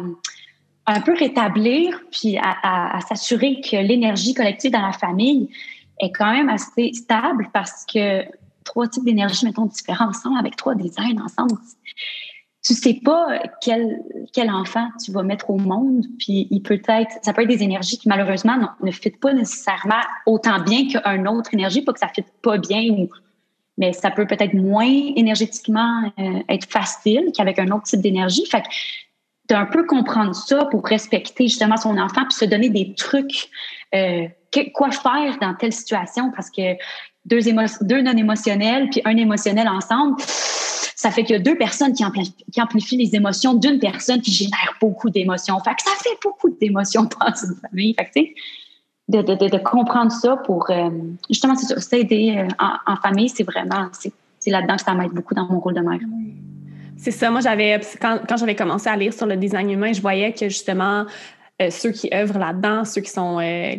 [0.88, 5.50] un peu rétablir, puis à, s'assurer que l'énergie collective dans la famille
[6.00, 8.24] est quand même assez stable parce que
[8.64, 11.60] trois types d'énergie, mettons, différents ensemble, avec trois designs ensemble,
[12.64, 14.04] tu sais pas quel,
[14.34, 17.64] quel enfant tu vas mettre au monde, puis il peut être, ça peut être des
[17.64, 22.10] énergies qui malheureusement ne fit pas nécessairement autant bien qu'une autre énergie, pas que ça
[22.10, 23.08] fit pas bien,
[23.78, 28.46] mais ça peut peut-être moins énergétiquement euh, être facile qu'avec un autre type d'énergie.
[28.46, 28.68] Fait que
[29.56, 33.50] un peu comprendre ça pour respecter justement son enfant, puis se donner des trucs,
[33.96, 34.28] euh,
[34.74, 36.76] quoi faire dans telle situation, parce que
[37.30, 40.16] deux, non émotionnels puis un émotionnel ensemble
[41.00, 44.76] ça fait qu'il y a deux personnes qui, amplifient, les émotions d'une personne qui génère
[44.82, 45.58] beaucoup d'émotions.
[45.62, 47.96] Fait que ça fait beaucoup d'émotions dans une famille.
[47.98, 48.36] Fait
[49.08, 50.90] que, de, de, comprendre ça pour euh,
[51.30, 55.62] justement s'aider euh, en, famille, c'est vraiment c'est là-dedans que ça m'aide beaucoup dans mon
[55.62, 56.00] rôle de mère.
[56.98, 57.32] C'est ça.
[57.32, 61.06] Moi, j'avais quand, j'avais commencé à lire sur le design humain, je voyais que justement
[61.62, 63.38] euh, ceux qui œuvrent là-dedans, ceux qui sont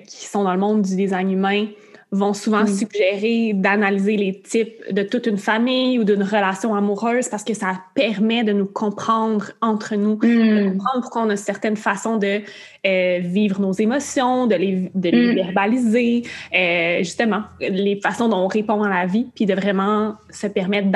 [0.08, 1.66] qui sont dans le monde du design humain,
[2.12, 7.44] vont souvent suggérer d'analyser les types de toute une famille ou d'une relation amoureuse parce
[7.44, 10.72] que ça permet de nous comprendre entre nous, de mm.
[10.72, 12.40] comprendre pourquoi on a certaines façons de
[12.86, 15.34] euh, vivre nos émotions, de les, de les mm.
[15.36, 20.48] verbaliser, euh, justement, les façons dont on répond à la vie, puis de vraiment se
[20.48, 20.88] permettre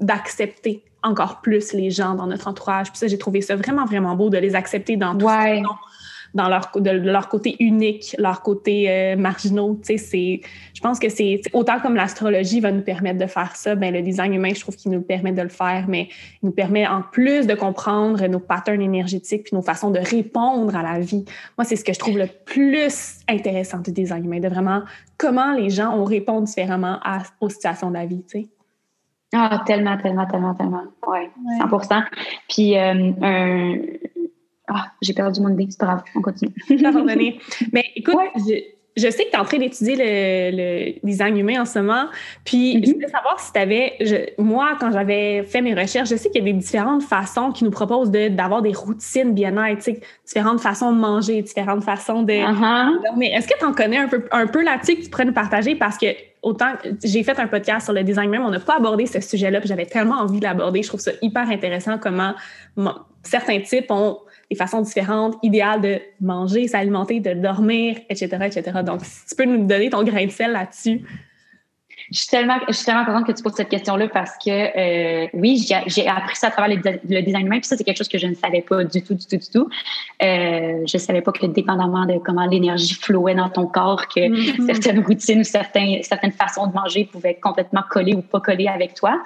[0.00, 2.90] d'accepter encore plus les gens dans notre entourage.
[2.90, 5.62] Puis ça, j'ai trouvé ça vraiment, vraiment beau de les accepter dans tout ouais
[6.34, 9.78] dans leur, de leur côté unique, leur côté euh, marginaux.
[9.86, 10.40] Tu sais,
[10.74, 14.02] je pense que c'est autant comme l'astrologie va nous permettre de faire ça, ben le
[14.02, 16.08] design humain, je trouve qu'il nous permet de le faire, mais
[16.42, 20.74] il nous permet en plus de comprendre nos patterns énergétiques puis nos façons de répondre
[20.74, 21.24] à la vie.
[21.56, 24.82] Moi, c'est ce que je trouve le plus intéressant du design humain, de vraiment
[25.16, 28.24] comment les gens ont répondu différemment à, aux situations de la vie.
[28.28, 28.48] Tu sais.
[29.36, 30.82] Ah, tellement, tellement, tellement, tellement.
[31.08, 31.80] Oui, ouais.
[31.82, 32.02] 100
[32.48, 33.76] Puis, euh, un,
[34.68, 36.52] ah, j'ai perdu mon idée, c'est pas grave, on continue.
[37.72, 38.16] Mais écoute,
[38.96, 42.06] je, sais que tu es en train d'étudier le, design humain en ce moment.
[42.44, 42.94] Puis, je mm-hmm.
[42.94, 44.34] voulais savoir si tu avais.
[44.38, 47.64] moi, quand j'avais fait mes recherches, je sais qu'il y a des différentes façons qui
[47.64, 49.86] nous proposent d'avoir des routines bien-être,
[50.26, 52.32] différentes façons de manger, différentes façons de.
[52.32, 53.16] Uh-huh.
[53.18, 55.34] Mais est-ce que tu en connais un peu, un peu là-dessus que tu pourrais nous
[55.34, 55.74] partager?
[55.74, 56.06] Parce que
[56.40, 59.60] autant j'ai fait un podcast sur le design même, on n'a pas abordé ce sujet-là,
[59.60, 60.82] puis j'avais tellement envie de l'aborder.
[60.82, 62.34] Je trouve ça hyper intéressant comment
[63.22, 64.18] certains types ont
[64.50, 68.80] des façons différentes, idéales de manger, s'alimenter, de dormir, etc., etc.
[68.84, 71.02] Donc, si tu peux nous donner ton grain de sel là-dessus.
[72.10, 75.26] Je suis tellement, je suis tellement contente que tu poses cette question-là parce que euh,
[75.32, 78.18] oui, j'ai appris ça à travers le, design humain, puis ça, c'est quelque chose que
[78.18, 79.68] je ne savais pas du tout, du tout, du tout.
[80.22, 84.20] Euh, je ne savais pas que dépendamment de comment l'énergie flouait dans ton corps, que
[84.20, 84.66] mm-hmm.
[84.66, 88.94] certaines routines ou certains, certaines façons de manger pouvaient complètement coller ou pas coller avec
[88.94, 89.22] toi.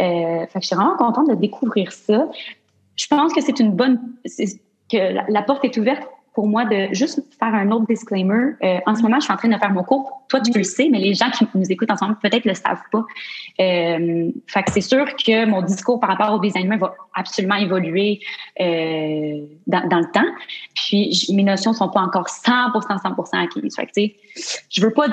[0.00, 2.28] Euh, fait que je suis vraiment contente de découvrir ça
[2.98, 4.00] je pense que c'est une bonne,
[4.90, 6.02] que la, porte est ouverte
[6.34, 8.52] pour moi de juste faire un autre disclaimer.
[8.62, 10.22] Euh, en ce moment, je suis en train de faire mon cours.
[10.28, 12.54] Toi, tu le sais, mais les gens qui nous écoutent en ce moment peut-être le
[12.54, 13.04] savent pas.
[13.60, 18.20] Euh, fait que c'est sûr que mon discours par rapport au design va absolument évoluer
[18.60, 20.30] euh, dans, dans, le temps.
[20.74, 23.74] Puis mes notions sont pas encore 100%, 100% acquises.
[23.74, 24.16] Fait que, tu sais,
[24.70, 25.08] je veux pas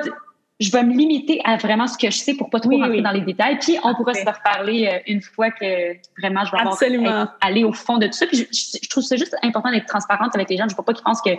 [0.59, 3.11] je vais me limiter à vraiment ce que je sais pour pas trop rentrer dans
[3.11, 3.57] les détails.
[3.59, 7.73] Puis on pourra se reparler euh, une fois que vraiment je vais avoir, aller au
[7.73, 8.25] fond de tout ça.
[8.25, 10.63] Puis je, trouve ça juste important d'être transparente avec les gens.
[10.69, 11.31] Je ne veux pas qu'ils pensent que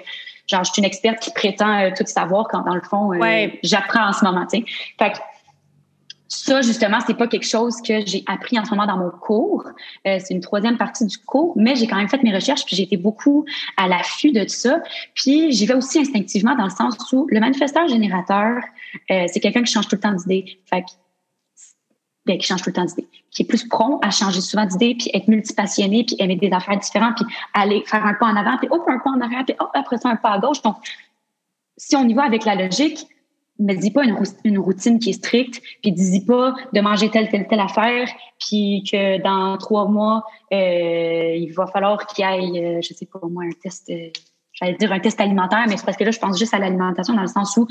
[0.47, 3.49] genre je suis une experte qui prétend euh, tout savoir quand dans le fond euh,
[3.62, 4.47] j'apprends en ce moment.
[4.47, 4.64] Tu sais.
[4.99, 5.19] Fait que,
[6.29, 9.64] ça, justement, c'est pas quelque chose que j'ai appris en ce moment dans mon cours.
[10.07, 12.74] Euh, c'est une troisième partie du cours, mais j'ai quand même fait mes recherches, puis
[12.74, 13.45] j'ai été beaucoup
[13.77, 14.81] à l'affût de ça.
[15.14, 18.61] Puis j'y vais aussi instinctivement dans le sens où le manifesteur générateur,
[19.11, 20.59] euh, c'est quelqu'un qui change tout le temps d'idée.
[20.68, 20.85] Fait
[22.27, 24.97] ben, qui change tout le temps d'idée, qui est plus prompt à changer souvent d'idée,
[24.99, 28.57] puis être multipassionné, puis aimer des affaires différentes, puis aller faire un pas en avant,
[28.59, 30.61] puis hop, un pas en arrière, puis hop, après ça, un pas à gauche.
[30.62, 30.77] Donc,
[31.77, 33.07] si on y va avec la logique,
[33.59, 37.46] ne dis pas une, routine qui est stricte, puis dis pas de manger telle, telle,
[37.46, 42.80] telle affaire, puis que dans trois mois, euh, il va falloir qu'il y ait, euh,
[42.82, 44.11] je sais pas moi, un test, euh,
[44.52, 47.14] j'allais dire un test alimentaire, mais c'est parce que là, je pense juste à l'alimentation
[47.14, 47.66] dans le sens où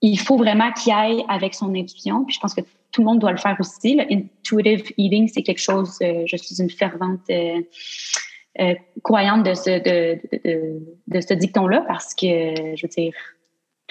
[0.00, 2.24] il faut vraiment qu'il aille avec son intuition.
[2.24, 3.94] Puis je pense que tout le monde doit le faire aussi.
[3.94, 7.30] Le intuitive eating, c'est quelque chose, je suis une fervente
[9.04, 10.20] croyante de ce, de,
[11.06, 13.14] de ce dicton-là parce que, je veux dire,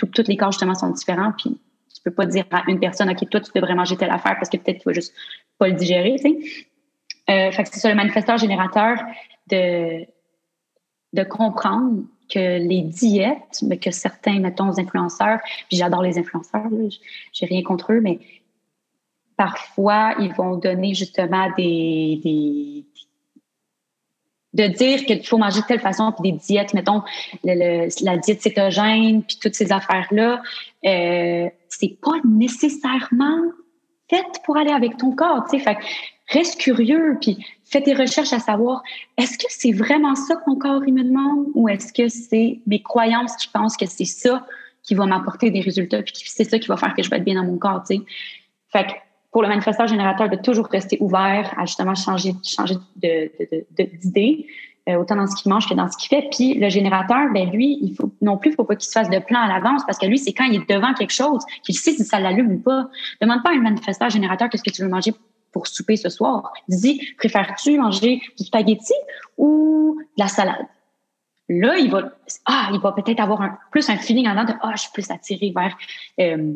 [0.10, 1.34] toutes les corps, justement, sont différents.
[1.38, 1.60] Puis
[1.94, 4.50] tu peux pas dire à une personne, OK, toi, tu devrais manger telle affaire parce
[4.50, 5.14] que peut-être tu vas juste
[5.58, 6.66] pas le digérer, tu sais.
[7.30, 8.98] Euh, fait que c'est ça le manifesteur générateur
[9.48, 10.06] de,
[11.14, 16.68] de comprendre que les diètes, mais que certains, mettons, influenceurs, puis j'adore les influenceurs,
[17.34, 18.20] j'ai rien contre eux, mais
[19.38, 22.86] parfois, ils vont donner justement des, des
[24.54, 27.04] de dire qu'il faut manger de telle façon, puis des diètes, mettons,
[27.44, 30.42] la diète cétogène, puis toutes ces affaires-là,
[30.86, 33.52] euh, c'est pas nécessairement
[34.10, 35.64] fait pour aller avec ton corps, tu sais.
[35.64, 35.78] Fait
[36.28, 38.84] reste curieux, puis fais tes recherches à savoir
[39.18, 42.60] est-ce que c'est vraiment ça que mon corps il me demande ou est-ce que c'est
[42.68, 44.46] mes croyances qui pensent que c'est ça
[44.84, 47.24] qui va m'apporter des résultats puis c'est ça qui va faire que je vais être
[47.24, 48.02] bien dans mon corps, tu sais.
[48.70, 48.88] Fait
[49.32, 54.46] pour le manifesteur générateur, de toujours rester ouvert à justement changer, changer d'idée,
[54.90, 56.28] euh, autant dans ce qu'il mange que dans ce qu'il fait.
[56.32, 59.10] Puis le générateur, ben lui, il faut non plus, il faut pas qu'il se fasse
[59.10, 61.76] de plan à l'avance parce que lui, c'est quand il est devant quelque chose qu'il
[61.76, 62.90] sait si ça l'allume ou pas.
[63.22, 65.14] Demande pas à un manifesteur générateur qu'est-ce que tu veux manger
[65.52, 66.52] pour souper ce soir.
[66.68, 68.94] Dis, préfères-tu manger du spaghetti
[69.38, 70.66] ou de la salade?
[71.48, 72.14] Là, il va,
[72.46, 75.12] ah, il va peut-être avoir un, plus un feeling en de, ah, je suis plus
[75.12, 75.78] attiré vers,
[76.20, 76.54] euh,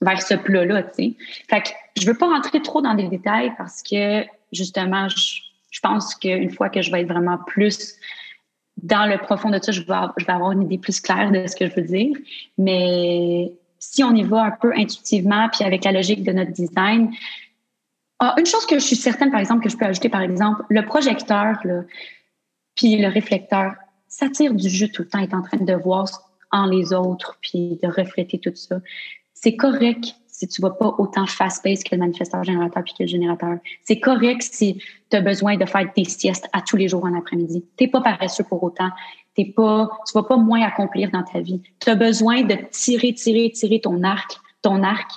[0.00, 1.14] vers ce plat-là, tu sais.
[1.48, 1.68] Fait que
[2.00, 5.40] je veux pas rentrer trop dans des détails parce que, justement, je,
[5.70, 7.96] je pense qu'une fois que je vais être vraiment plus
[8.82, 11.46] dans le profond de ça, je vais, je vais avoir une idée plus claire de
[11.46, 12.16] ce que je veux dire.
[12.56, 17.10] Mais si on y va un peu intuitivement, puis avec la logique de notre design,
[18.20, 20.62] ah, une chose que je suis certaine, par exemple, que je peux ajouter, par exemple,
[20.68, 21.82] le projecteur, là,
[22.74, 23.74] puis le réflecteur,
[24.08, 26.06] ça tire du jeu tout le temps, est en train de voir
[26.50, 28.80] en les autres, puis de refléter tout ça.
[29.40, 33.08] C'est correct si tu vas pas autant fast-paced que le manifesteur générateur puis que le
[33.08, 33.58] générateur.
[33.84, 34.80] C'est correct si
[35.10, 37.64] tu as besoin de faire des siestes à tous les jours en après-midi.
[37.76, 38.90] Tu pas paresseux pour autant.
[39.34, 41.60] T'es pas, vas pas moins accomplir dans ta vie.
[41.80, 45.10] Tu as besoin de tirer, tirer, tirer ton arc, ton arc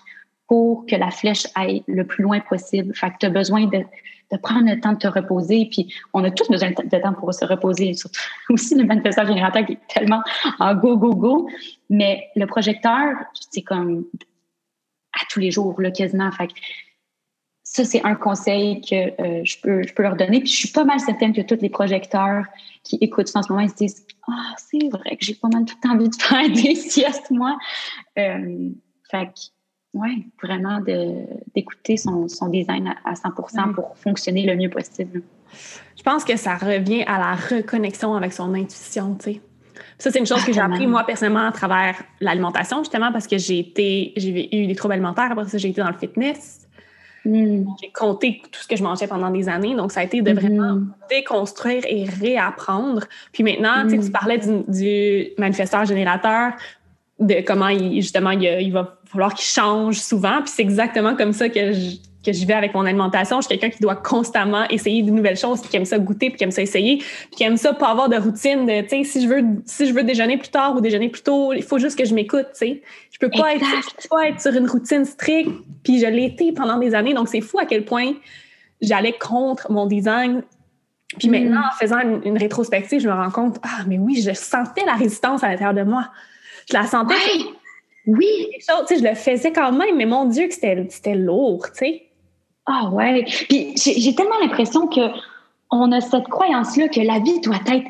[0.48, 2.94] pour que la flèche aille le plus loin possible.
[2.96, 3.84] Fait que tu as besoin de,
[4.32, 5.68] de, prendre le temps de te reposer.
[5.70, 7.94] Puis on a tous besoin de temps pour se reposer.
[7.94, 8.20] Surtout
[8.50, 10.22] aussi le manifesteur générateur qui est tellement
[10.60, 11.50] en go, go, go.
[11.90, 13.16] Mais le projecteur,
[13.52, 14.06] c'est comme
[15.14, 16.32] à tous les jours, là, quasiment.
[16.32, 16.50] Fait
[17.64, 20.40] ça, c'est un conseil que euh, je, peux, je peux leur donner.
[20.42, 22.46] Puis je suis pas mal certaine que tous les projecteurs
[22.84, 25.64] qui écoutent en ce moment, ils se disent Ah, c'est vrai que j'ai pas mal
[25.64, 27.58] tout envie de faire des siestes, moi.
[28.20, 28.72] Euh,
[29.94, 30.80] oui, vraiment
[31.54, 35.22] d'écouter son, son, design à, 100% pour fonctionner le mieux possible.
[35.98, 39.42] Je pense que ça revient à la reconnexion avec son intuition, tu sais.
[39.98, 43.38] Ça, c'est une chose que j'ai appris, moi, personnellement, à travers l'alimentation, justement, parce que
[43.38, 45.32] j'ai été, j'ai eu des troubles alimentaires.
[45.32, 46.68] Après ça, j'ai été dans le fitness.
[47.24, 47.66] Hmm.
[47.80, 49.76] J'ai compté tout ce que je mangeais pendant des années.
[49.76, 50.94] Donc, ça a été de vraiment hmm.
[51.10, 53.06] déconstruire et réapprendre.
[53.32, 54.12] Puis maintenant, tu hmm.
[54.12, 56.54] parlais du, du manifesteur générateur
[57.22, 60.42] de comment il, justement il, va falloir qu'il change souvent.
[60.42, 63.42] Puis c'est exactement comme ça que je, que je vais avec mon alimentation.
[63.42, 66.30] Je suis quelqu'un qui doit constamment essayer de nouvelles choses, puis qui aime ça goûter,
[66.30, 69.22] puis qui aime ça essayer, puis qui aime ça pas avoir de routine de, si
[69.22, 71.98] je veux, si je veux déjeuner plus tard ou déjeuner plus tôt, il faut juste
[71.98, 72.48] que je m'écoute.
[72.60, 72.76] Je
[73.20, 75.52] peux pas être, je peux pas être sur une routine stricte,
[75.84, 77.14] puis je l'ai été pendant des années.
[77.14, 78.14] Donc c'est fou à quel point
[78.82, 80.44] j'allais contre mon design.
[81.20, 81.32] Puis mm.
[81.32, 84.94] maintenant, en faisant une, rétrospective, je me rends compte, ah, mais oui, je sentais la
[84.94, 86.10] résistance à l'intérieur de moi.
[86.72, 87.16] Je la sentais.
[88.08, 88.48] Oui.
[88.60, 92.08] sais, je le faisais quand même, mais mon Dieu, que c'était lourd, tu sais.
[92.66, 93.26] Ah ouais.
[93.50, 95.02] Puis j'ai tellement l'impression que
[95.72, 97.88] on a cette croyance-là que la vie doit être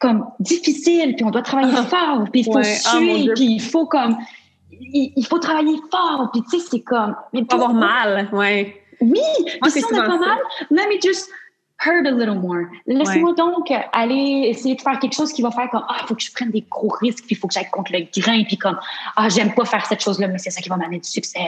[0.00, 3.86] comme difficile, puis on doit travailler fort, puis il faut suer, ah, puis il faut
[3.86, 4.16] comme
[4.70, 8.82] il, faut travailler fort, puis tu sais c'est comme mais pas avoir mal, ouais.
[9.00, 9.20] Oui,
[9.60, 10.38] Moi, si on n'a pas mal,
[10.70, 11.30] let me just
[11.84, 12.66] hurt a little more.
[12.86, 16.14] Laisse-moi donc aller essayer de faire quelque chose qui va faire comme ah, il faut
[16.14, 18.56] que je prenne des gros risques, puis il faut que j'aille contre le grain, puis
[18.56, 18.78] comme
[19.16, 21.38] ah, j'aime pas faire cette chose-là, mais c'est ça qui va m'amener du succès.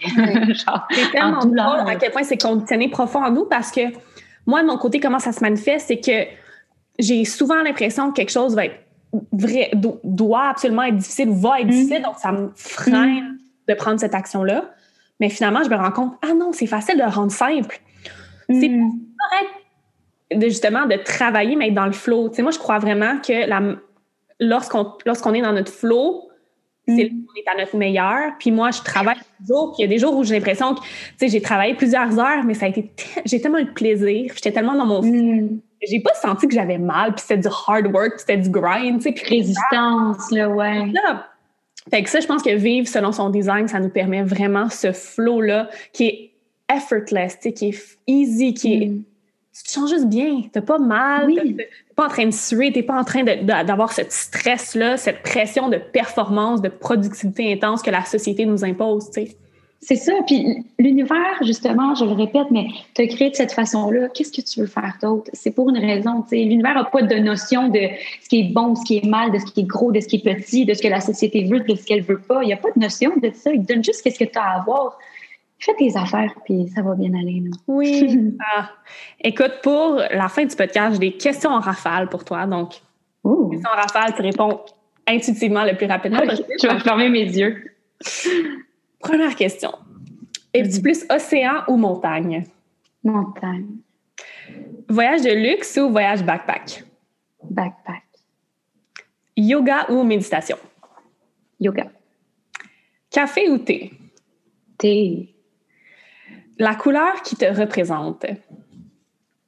[0.00, 3.80] c'est tellement drôle à quel point c'est conditionné profond en nous parce que
[4.46, 6.26] moi, de mon côté, comment ça se manifeste, c'est que
[6.98, 8.76] j'ai souvent l'impression que quelque chose va être
[9.32, 9.70] vrai,
[10.02, 11.70] doit absolument être difficile, va être mm.
[11.70, 13.38] difficile, donc ça me freine mm.
[13.68, 14.70] de prendre cette action-là.
[15.20, 17.78] Mais finalement, je me rends compte, ah non, c'est facile de rendre simple.
[18.48, 18.90] C'est mm.
[19.18, 19.57] correct
[20.34, 22.28] de justement de travailler, mais être dans le flow.
[22.28, 23.48] Tu sais, moi, je crois vraiment que
[24.40, 26.28] lorsqu'on, lorsqu'on est dans notre flow,
[26.86, 28.32] c'est là qu'on est à notre meilleur.
[28.38, 29.72] Puis moi, je travaille toujours.
[29.72, 30.86] Puis il y a des jours où j'ai l'impression que, tu
[31.18, 32.90] sais, j'ai travaillé plusieurs heures, mais ça a été,
[33.24, 34.32] j'ai tellement eu de plaisir.
[34.34, 35.60] J'étais tellement dans mon mm.
[35.86, 39.14] J'ai pas senti que j'avais mal, puis c'était du hard work, c'était du grind, tu
[39.14, 39.28] sais.
[39.28, 40.92] Résistance, là, ouais.
[41.88, 44.90] Fait que ça, je pense que vivre selon son design, ça nous permet vraiment ce
[44.92, 46.30] flow-là qui est
[46.74, 48.86] effortless, qui est easy, qui est.
[48.88, 49.02] Mm.
[49.58, 51.56] Tu te sens juste bien, t'as pas mal, Oui.
[51.56, 55.68] t'es pas en train de suer, t'es pas en train d'avoir ce stress-là, cette pression
[55.68, 59.36] de performance, de productivité intense que la société nous impose, tu sais.
[59.80, 60.12] C'est ça.
[60.26, 64.60] Puis l'univers, justement, je le répète, mais te créé de cette façon-là, qu'est-ce que tu
[64.60, 65.30] veux faire d'autre?
[65.32, 66.22] C'est pour une raison.
[66.22, 66.36] tu sais.
[66.44, 67.78] L'univers n'a pas de notion de
[68.22, 70.00] ce qui est bon, de ce qui est mal, de ce qui est gros, de
[70.00, 72.42] ce qui est petit, de ce que la société veut, de ce qu'elle veut pas.
[72.42, 73.52] Il n'y a pas de notion de ça.
[73.52, 74.98] Il te donne juste qu'est-ce que tu as à avoir.
[75.60, 77.40] Fais tes affaires, puis ça va bien aller.
[77.40, 77.50] là.
[77.66, 78.34] Oui.
[78.56, 78.70] Ah.
[79.22, 82.46] Écoute, pour la fin du podcast, j'ai des questions en rafale pour toi.
[82.46, 82.74] Donc,
[83.24, 83.48] Ouh.
[83.50, 84.60] questions en rafale, tu réponds
[85.06, 86.48] intuitivement le plus rapidement possible.
[86.62, 87.74] Je vais fermer mes yeux.
[89.00, 89.72] Première question.
[90.54, 92.44] Es-tu plus océan ou montagne?
[93.04, 93.66] Montagne,
[94.88, 96.84] Voyage de luxe ou voyage backpack?
[97.50, 98.02] backpack,
[99.36, 100.56] Yoga ou méditation?
[101.60, 101.90] yoga,
[103.10, 103.92] Café ou thé?
[104.78, 105.34] thé.
[106.58, 108.26] La couleur qui te représente?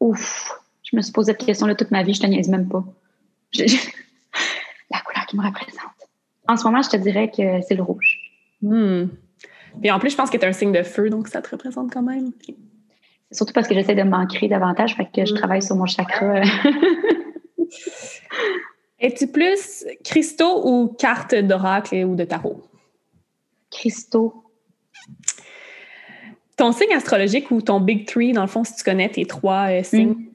[0.01, 0.51] Ouf.
[0.83, 2.85] Je me suis posé cette question-là toute ma vie, je te niaise même pas.
[3.53, 3.91] Je- je-
[4.91, 5.81] La couleur qui me représente.
[6.49, 8.19] En ce moment, je te dirais que c'est le rouge.
[8.63, 9.07] Hmm.
[9.81, 11.51] Puis en plus, je pense que tu es un signe de feu, donc ça te
[11.51, 12.33] représente quand même.
[13.31, 15.37] Surtout parce que j'essaie de m'ancrer davantage, fait que je Mm.
[15.37, 16.41] travaille sur mon chakra.
[18.99, 22.63] Es-tu plus cristaux ou carte d'oracle ou de tarot?
[23.71, 24.40] Cristaux.
[26.61, 29.71] Ton signe astrologique ou ton Big Three, dans le fond, si tu connais tes trois
[29.71, 30.11] euh, signes?
[30.11, 30.27] Mm.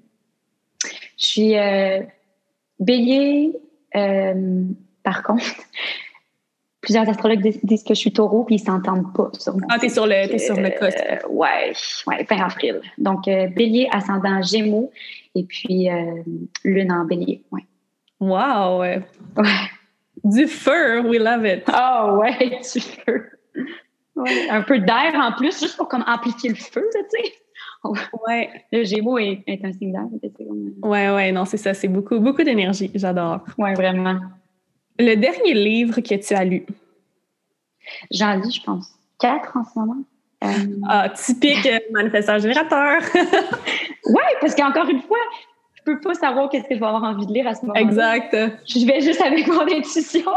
[1.20, 2.02] Je suis euh,
[2.80, 3.56] bélier.
[3.96, 4.64] euh,
[5.04, 5.46] par contre,
[6.82, 9.56] plusieurs astrologues dis- disent que je suis taureau, puis ils s'entendent pas sur.
[9.70, 10.98] Ah, t'es sur le, t'es sur le coste.
[11.30, 11.74] Ouais,
[12.08, 12.82] ouais, fin avril.
[12.98, 14.92] Donc, bélier, ascendant gémeaux,
[15.36, 15.90] et puis
[16.64, 17.44] lune en bélier.
[17.52, 17.66] Ouais.
[18.20, 18.80] Wow!
[18.80, 19.04] Ouais.
[20.24, 21.66] Du feu, we love it.
[21.68, 23.26] Ah ouais, tu peux.
[24.16, 27.34] Ouais, un peu d'air en plus, juste pour comme amplifier le feu, tu sais.
[28.28, 30.04] Ouais, Le gémeaux est, est un signe d'air.
[30.38, 33.42] comme- ouais, ouais, non, c'est ça, c'est beaucoup, beaucoup d'énergie, j'adore.
[33.58, 34.20] Ouais, vraiment.
[34.98, 36.66] Le dernier livre que tu as lu?
[38.12, 38.90] J'en lis, je pense,
[39.20, 40.02] quatre en ce moment.
[40.44, 40.48] Euh,
[40.88, 43.02] Ah, typique euh, manifesteur générateur.
[43.14, 45.18] ouais, parce qu'encore une fois,
[45.76, 47.82] je peux pas savoir qu'est-ce que je vais avoir envie de lire à ce moment-là.
[47.82, 48.36] exact.
[48.68, 50.32] Je vais juste avec mon intuition.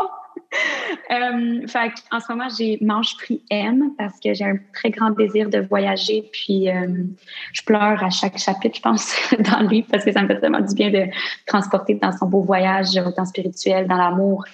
[1.11, 1.66] euh,
[2.11, 5.59] en ce moment, j'ai Mange Prix M parce que j'ai un très grand désir de
[5.59, 6.28] voyager.
[6.32, 7.05] Puis, euh,
[7.53, 9.14] je pleure à chaque chapitre, je pense,
[9.51, 11.11] dans le livre parce que ça me fait tellement du bien de
[11.46, 14.44] transporter dans son beau voyage, autant spirituel, dans l'amour,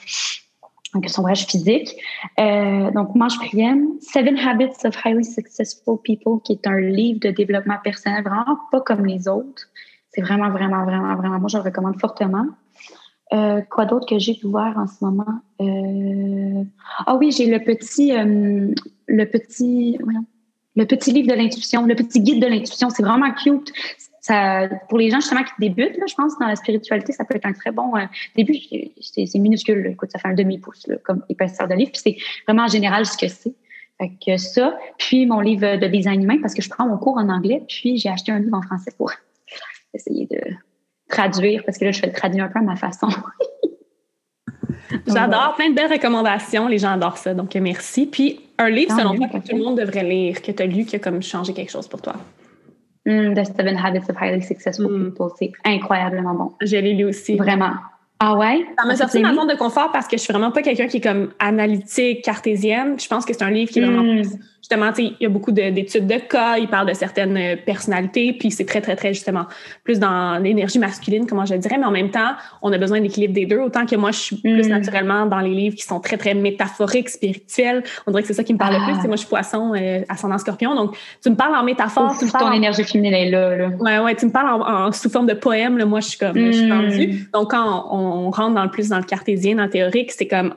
[1.00, 1.90] que son voyage physique.
[2.38, 7.20] Euh, donc, Mange Prix M, Seven Habits of Highly Successful People, qui est un livre
[7.20, 9.68] de développement personnel vraiment pas comme les autres.
[10.10, 12.46] C'est vraiment, vraiment, vraiment, vraiment, moi, je le recommande fortement.
[13.32, 15.40] Euh, quoi d'autre que j'ai voir en ce moment?
[15.60, 16.64] Euh,
[17.06, 18.72] Ah oui, j'ai le petit, euh,
[19.06, 19.98] le petit,
[20.76, 22.90] le petit livre de l'intuition, le petit guide de l'intuition.
[22.90, 23.72] C'est vraiment cute.
[24.20, 27.36] Ça, pour les gens justement qui débutent, là, je pense, dans la spiritualité, ça peut
[27.36, 27.92] être un très bon
[28.36, 28.56] début.
[29.00, 31.92] C'est minuscule, écoute, ça fait un demi-pouce comme épaisseur de livre.
[31.92, 32.16] Puis c'est
[32.46, 33.54] vraiment en général ce que c'est.
[34.00, 37.16] Fait que ça, puis mon livre de design humain, parce que je prends mon cours
[37.16, 39.12] en anglais, puis j'ai acheté un livre en français pour
[39.92, 40.40] essayer de
[41.14, 43.08] traduire, parce que là, je fais le traduire un peu à ma façon.
[45.06, 46.68] J'adore, plein de belles recommandations.
[46.68, 48.06] Les gens adorent ça, donc merci.
[48.06, 50.84] Puis, un livre, selon toi, que tout le monde devrait lire, que tu as lu,
[50.84, 52.14] qui a comme changé quelque chose pour toi?
[53.06, 55.04] Mm, The Seven Habits of Highly Successful Mm.
[55.10, 56.52] People, c'est incroyablement bon.
[56.62, 57.36] Je l'ai lu aussi.
[57.36, 57.72] Vraiment.
[58.20, 58.64] Ah ouais?
[58.78, 60.86] Ça m'a Ah, sorti ma zone de confort parce que je suis vraiment pas quelqu'un
[60.86, 62.98] qui est comme analytique, cartésienne.
[62.98, 64.20] Je pense que c'est un livre qui est vraiment Mm.
[64.22, 64.28] plus
[64.64, 67.36] justement, tu sais, il y a beaucoup de- d'études de cas, il parle de certaines
[67.36, 69.44] euh, personnalités, puis c'est très, très, très, justement,
[69.84, 73.34] plus dans l'énergie masculine, comment je dirais, mais en même temps, on a besoin d'équilibre
[73.34, 74.70] des deux, autant que moi, je suis plus Mm.
[74.70, 77.82] naturellement dans les livres qui sont très, très métaphoriques, spirituels.
[78.06, 78.84] On dirait que c'est ça qui me parle le Ah.
[78.86, 78.94] plus.
[78.94, 82.12] Tu sais, moi, je suis poisson, euh, ascendant scorpion, donc tu me parles en métaphore,
[82.12, 83.68] Ouf, tu me ton parles en- énergie féminine est là, là.
[83.80, 86.18] Ouais, ouais, tu me parles en, en- sous forme de poème, là, moi, je suis
[86.18, 86.68] comme, je suis Mm.
[86.70, 87.28] tendue.
[87.34, 87.98] Donc, quand on,
[88.28, 90.54] on rentre dans le plus dans le cartésien, dans le théorique, c'est comme,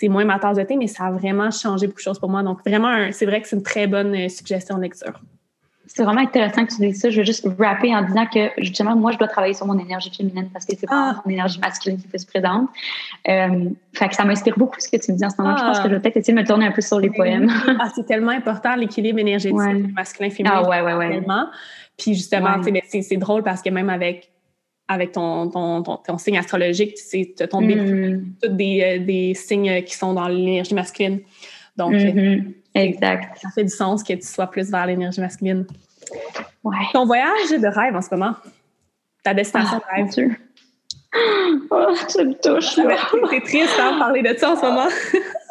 [0.00, 2.28] c'est moins ma tasse de thé, mais ça a vraiment changé beaucoup de choses pour
[2.28, 2.42] moi.
[2.44, 5.20] Donc, vraiment, c'est vrai que c'est une très bonne euh, suggestion de lecture.
[5.90, 7.08] C'est vraiment intéressant que tu dises ça.
[7.10, 10.12] Je veux juste rapper en disant que, justement, moi, je dois travailler sur mon énergie
[10.14, 11.22] féminine parce que c'est pas Ah.
[11.24, 12.68] mon énergie masculine qui est plus présente.
[13.28, 15.56] Euh, fait que ça m'inspire beaucoup ce que tu me dis en ce moment.
[15.56, 15.82] Je pense Ah.
[15.82, 17.50] que je vais peut-être essayer de me tourner un peu sur les poèmes.
[17.80, 19.82] Ah, c'est tellement important, l'équilibre énergétique Ouais.
[19.96, 20.54] masculin-féminin.
[20.62, 21.22] Ah ouais, ouais, ouais.
[21.96, 22.82] Puis justement, Ouais.
[23.02, 24.30] c'est drôle parce que même avec,
[24.88, 27.02] avec ton, ton, ton, ton signe astrologique, tu
[27.36, 28.22] sais, ton Mm.
[28.42, 31.20] tous des, euh, des signes qui sont dans l'énergie masculine.
[31.76, 32.54] Donc, euh, Mhm.
[32.74, 33.38] Exact.
[33.38, 35.66] ça fait du sens que tu sois plus vers l'énergie masculine.
[36.64, 36.76] Ouais.
[36.92, 38.34] Ton voyage de rêve en ce moment,
[39.22, 40.10] ta destination Ah, de rêve?
[40.12, 40.36] Dieu.
[41.70, 42.96] Oh, tu me touches, là.
[43.30, 44.86] C'est triste hein, de parler de ça en ce moment.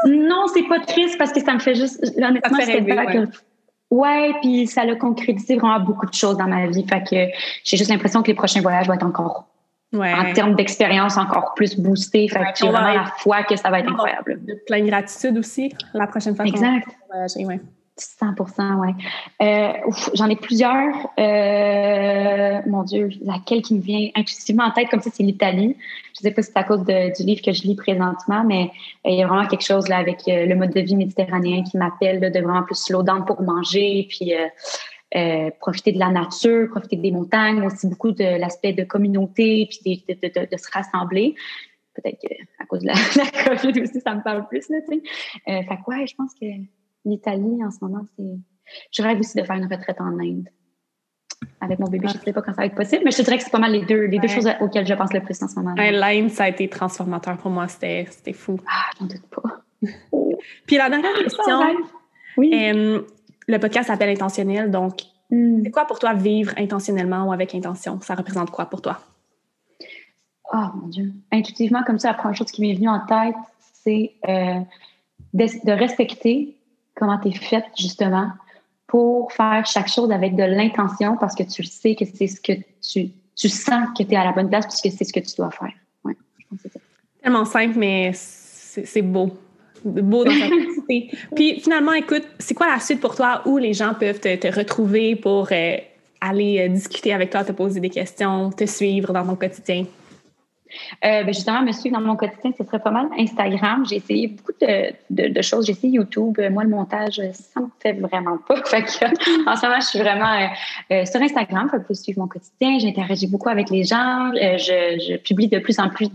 [0.06, 2.00] Non, c'est pas triste parce que ça me fait juste.
[2.18, 3.24] Honnêtement, c'est ouais.
[3.92, 6.86] Ouais, puis ça a concrétisé vraiment beaucoup de choses dans ma vie.
[6.88, 7.34] Fait que
[7.64, 9.48] j'ai juste l'impression que les prochains voyages vont être encore
[9.94, 12.28] en termes d'expérience encore plus boosté.
[12.28, 14.44] Fait que j'ai vraiment la foi que ça va être incroyable.
[14.46, 16.46] De plein gratitude aussi la prochaine fois.
[16.46, 16.88] Exact.
[17.10, 17.60] voyager, ouais.
[18.00, 18.90] 100% oui.
[19.42, 19.74] Euh,
[20.14, 20.94] J'en ai plusieurs.
[21.20, 25.76] Euh, mon Dieu, laquelle qui me vient intuitivement en tête, comme ça, c'est l'Italie.
[26.16, 28.72] Je ne sais pas si c'est à cause du livre que je lis présentement, mais
[29.06, 31.78] euh, il y a vraiment quelque chose là, avec le mode de vie méditerranéen qui
[31.78, 34.34] m'appelle de vraiment plus slow down pour manger, puis
[35.60, 40.14] profiter de la nature, profiter des montagnes, aussi beaucoup de l'aspect de communauté, puis de,
[40.14, 41.36] de, de, de se rassembler
[42.02, 45.02] peut-être qu'à cause de la, la, COVID aussi, ça me parle plus, là, tu sais.
[45.48, 46.46] Euh, fait quoi, je pense que
[47.10, 48.40] l'Italie, en ce moment, c'est.
[48.92, 50.50] Je rêve aussi de faire une retraite en Inde.
[51.62, 53.22] Avec mon bébé, je ne sais pas quand ça va être possible, mais je te
[53.22, 55.42] dirais que c'est pas mal les deux, les deux choses auxquelles je pense le plus
[55.42, 55.76] en ce moment.
[55.76, 57.68] L'Inde, ça a été transformateur pour moi.
[57.68, 58.60] C'était fou.
[58.68, 59.62] Ah, j'en doute pas.
[60.66, 61.60] Puis la dernière question.
[62.38, 62.52] Oui.
[62.54, 63.02] Euh,
[63.48, 65.64] le podcast s'appelle Intentionnel, donc hmm.
[65.64, 68.00] c'est quoi pour toi vivre intentionnellement ou avec intention?
[68.02, 69.00] Ça représente quoi pour toi?
[70.54, 71.14] Oh mon Dieu.
[71.32, 73.36] Intuitivement, comme ça, la première chose qui m'est venue en tête,
[73.84, 74.60] c'est euh,
[75.34, 76.57] de, respecter
[76.98, 78.30] comment tu es faite, justement,
[78.88, 82.54] pour faire chaque chose avec de l'intention parce que tu sais que c'est ce que
[82.82, 85.36] tu, tu sens que tu es à la bonne place puisque c'est ce que tu
[85.38, 85.74] dois faire.
[86.04, 86.80] Ouais, je pense que c'est ça.
[87.22, 89.32] Tellement simple, mais c'est beau.
[89.84, 90.48] Beau dans ta
[91.36, 95.16] Puis finalement, écoute, c'est quoi la suite pour toi où les gens peuvent te, retrouver
[95.16, 95.78] pour euh,
[96.22, 99.86] aller euh, discuter avec toi, te poser des questions, te suivre dans ton quotidien?
[101.06, 103.86] Euh, ben justement, me suivre dans mon quotidien, ce serait pas mal Instagram.
[103.88, 105.66] J'ai essayé beaucoup de, choses.
[105.66, 106.40] J'ai essayé YouTube.
[106.52, 108.56] Moi, le montage, ça me fait vraiment pas.
[109.48, 110.48] En ce moment, je suis vraiment euh,
[110.92, 111.70] euh, sur Instagram.
[111.70, 112.80] Fait que vous suivre mon quotidien.
[112.80, 114.32] J'interagis beaucoup avec les gens.
[114.34, 116.10] Je, je, publie de plus en plus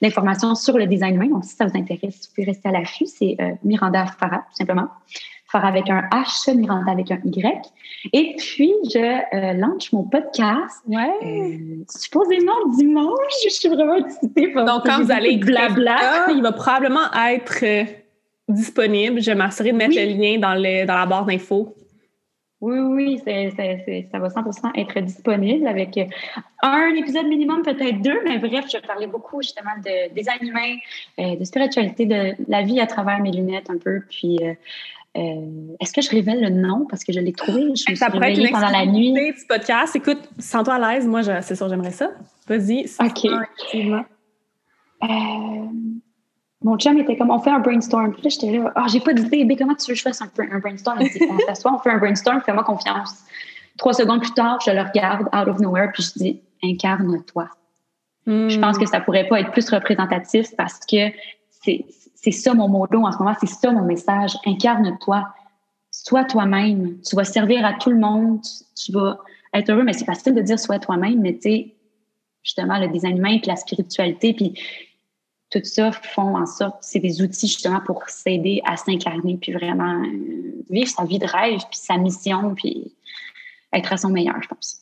[0.00, 1.28] d'informations sur le design humain.
[1.28, 3.06] Donc, si ça vous intéresse, vous pouvez rester à l'affût.
[3.06, 4.88] C'est Miranda Farah, tout simplement
[5.52, 7.72] faire avec un H, Miranda avec un Y.
[8.12, 10.82] Et puis, je euh, lance mon podcast.
[10.88, 11.12] Ouais.
[11.24, 13.32] Euh, supposément dimanche.
[13.44, 14.52] Je suis vraiment excitée.
[14.52, 17.84] Donc, quand vous allez blabla, il va probablement être euh,
[18.48, 19.20] disponible.
[19.20, 21.76] Je vais m'assurer de mettre le lien dans, le, dans la barre d'infos.
[22.60, 25.98] Oui, oui, ça va 100% être disponible avec
[26.62, 30.76] un épisode minimum, peut-être deux, mais bref, je vais parler beaucoup justement de design humain,
[31.18, 34.38] de spiritualité, de la vie à travers mes lunettes un peu, puis
[35.16, 36.86] euh, est-ce que je révèle le nom?
[36.88, 37.62] Parce que je l'ai trouvé?
[37.74, 39.12] Je me ça pourrait être pendant la nuit.
[39.12, 39.94] du podcast.
[39.94, 41.06] Écoute, sens-toi à l'aise.
[41.06, 42.10] Moi, c'est sûr, j'aimerais ça.
[42.48, 42.86] Vas-y.
[43.00, 43.26] OK.
[45.02, 45.08] Euh,
[46.62, 48.12] mon chum était comme, on fait un brainstorm.
[48.12, 49.44] Puis là, j'étais là, oh, j'ai pas d'idée.
[49.44, 50.98] Mais comment tu veux que je fasse un, un brainstorm?
[51.00, 53.24] Il dit, on s'assoit, on fait un brainstorm, fais-moi confiance.
[53.76, 57.48] Trois secondes plus tard, je le regarde out of nowhere, puis je dis, incarne-toi.
[58.26, 58.80] Je pense hmm.
[58.80, 61.10] que ça pourrait pas être plus représentatif parce que
[61.50, 61.84] c'est
[62.22, 64.38] c'est ça mon mot en ce moment, c'est ça mon message.
[64.46, 65.28] Incarne-toi.
[65.90, 67.00] Sois toi-même.
[67.02, 68.40] Tu vas servir à tout le monde.
[68.76, 69.18] Tu vas
[69.52, 71.74] être heureux, mais c'est facile de dire sois toi-même, mais tu sais,
[72.44, 74.54] justement, le design humain, puis la spiritualité, puis
[75.50, 80.02] tout ça font en sorte, c'est des outils justement pour s'aider à s'incarner, puis vraiment
[80.02, 82.94] euh, vivre sa vie de rêve, puis sa mission, puis
[83.72, 84.78] être à son meilleur, je pense.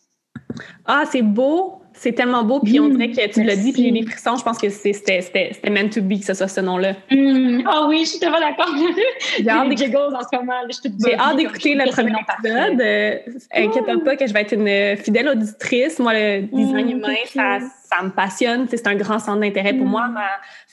[0.85, 1.80] Ah, c'est beau!
[2.03, 4.35] C'est tellement beau, puis on mm, dirait que tu l'as dit, puis j'ai des frissons.
[4.37, 5.21] Je pense que c'était
[5.69, 6.95] meant to be que ce soit ce nom-là.
[7.11, 7.63] Mm.
[7.67, 8.75] Ah oui, je suis tellement d'accord.
[9.39, 12.81] J'ai hâte d'écouter le premier épisode.
[12.81, 13.19] Euh,
[13.55, 15.99] inquiète pas que je vais être une fidèle auditrice.
[15.99, 18.67] Moi, le design mm, humain, ça, ça, me passionne.
[18.71, 20.09] C'est un grand centre d'intérêt pour moi.
[20.09, 20.25] Ma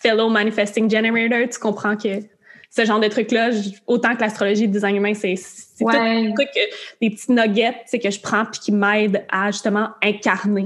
[0.02, 2.22] fellow manifesting generator, tu comprends que
[2.70, 3.50] ce genre de trucs-là,
[3.86, 5.36] autant que l'astrologie et le design humain, c'est
[5.82, 6.34] ouais.
[6.34, 6.44] tout,
[7.02, 10.66] des petits nuggets que je prends puis qui m'aident à justement incarner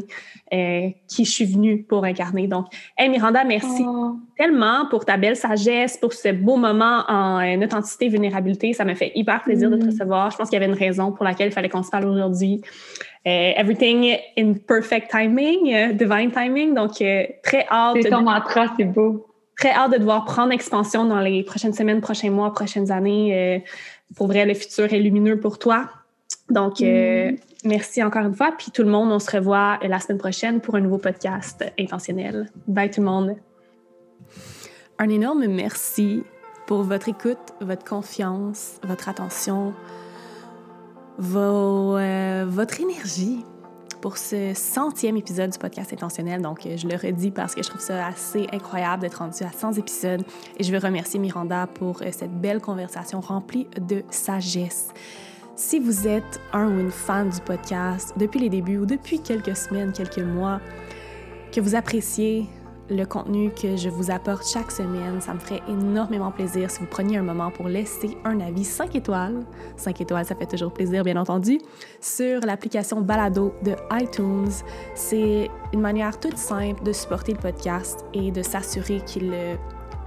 [0.54, 2.46] euh, qui je suis venue pour incarner.
[2.46, 2.66] Donc,
[2.98, 4.18] hey Miranda, merci oh.
[4.38, 8.74] tellement pour ta belle sagesse, pour ce beau moment en euh, authenticité et vulnérabilité.
[8.74, 9.90] Ça me fait hyper plaisir de te mm.
[9.92, 10.30] recevoir.
[10.30, 12.60] Je pense qu'il y avait une raison pour laquelle il fallait qu'on se parle aujourd'hui.
[13.26, 16.74] Euh, everything in perfect timing, divine timing.
[16.74, 17.98] Donc, très hâte.
[18.02, 19.28] C'est ton mantra, c'est beau.
[19.58, 23.64] Très hâte de devoir prendre expansion dans les prochaines semaines, prochains mois, prochaines années.
[24.18, 25.90] pour vrai, le futur est lumineux pour toi.
[26.50, 27.38] Donc, mm.
[27.64, 28.52] Merci encore une fois.
[28.58, 32.50] Puis tout le monde, on se revoit la semaine prochaine pour un nouveau podcast intentionnel.
[32.68, 33.36] Bye tout le monde.
[34.98, 36.24] Un énorme merci
[36.68, 39.74] pour votre écoute, votre confiance, votre attention,
[41.36, 43.46] euh, votre énergie
[44.02, 46.42] pour ce centième épisode du podcast intentionnel.
[46.42, 49.74] Donc, je le redis parce que je trouve ça assez incroyable d'être rendu à 100
[49.74, 50.24] épisodes.
[50.58, 54.90] Et je veux remercier Miranda pour euh, cette belle conversation remplie de sagesse.
[55.64, 59.56] Si vous êtes un ou une fan du podcast depuis les débuts ou depuis quelques
[59.56, 60.60] semaines, quelques mois,
[61.52, 62.48] que vous appréciez
[62.90, 65.22] le contenu que je vous apporte chaque semaine.
[65.22, 68.96] Ça me ferait énormément plaisir si vous preniez un moment pour laisser un avis 5
[68.96, 69.42] étoiles.
[69.78, 71.60] 5 étoiles, ça fait toujours plaisir, bien entendu,
[72.02, 74.52] sur l'application Balado de iTunes.
[74.96, 79.32] C'est une manière toute simple de supporter le podcast et de s'assurer qu'il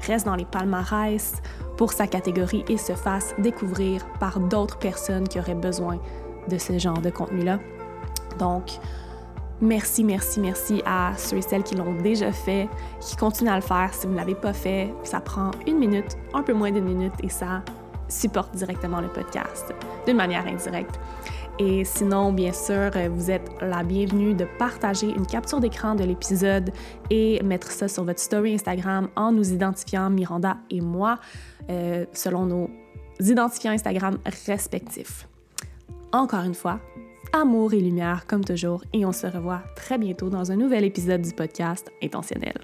[0.00, 1.34] reste dans les palmarès
[1.76, 5.98] pour sa catégorie et se fasse découvrir par d'autres personnes qui auraient besoin
[6.48, 7.58] de ce genre de contenu-là.
[8.38, 8.78] Donc,
[9.60, 12.68] Merci, merci, merci à ceux et celles qui l'ont déjà fait,
[13.00, 13.94] qui continuent à le faire.
[13.94, 17.14] Si vous ne l'avez pas fait, ça prend une minute, un peu moins d'une minute,
[17.22, 17.62] et ça
[18.08, 19.72] supporte directement le podcast
[20.06, 20.98] d'une manière indirecte.
[21.60, 26.72] Et sinon, bien sûr, vous êtes la bienvenue de partager une capture d'écran de l'épisode
[27.10, 31.20] et mettre ça sur votre story Instagram en nous identifiant, Miranda et moi,
[31.70, 32.70] euh, selon nos
[33.20, 35.28] identifiants Instagram respectifs.
[36.12, 36.80] Encore une fois,
[37.32, 41.22] amour et lumière comme toujours et on se revoit très bientôt dans un nouvel épisode
[41.22, 42.54] du podcast Intentionnel.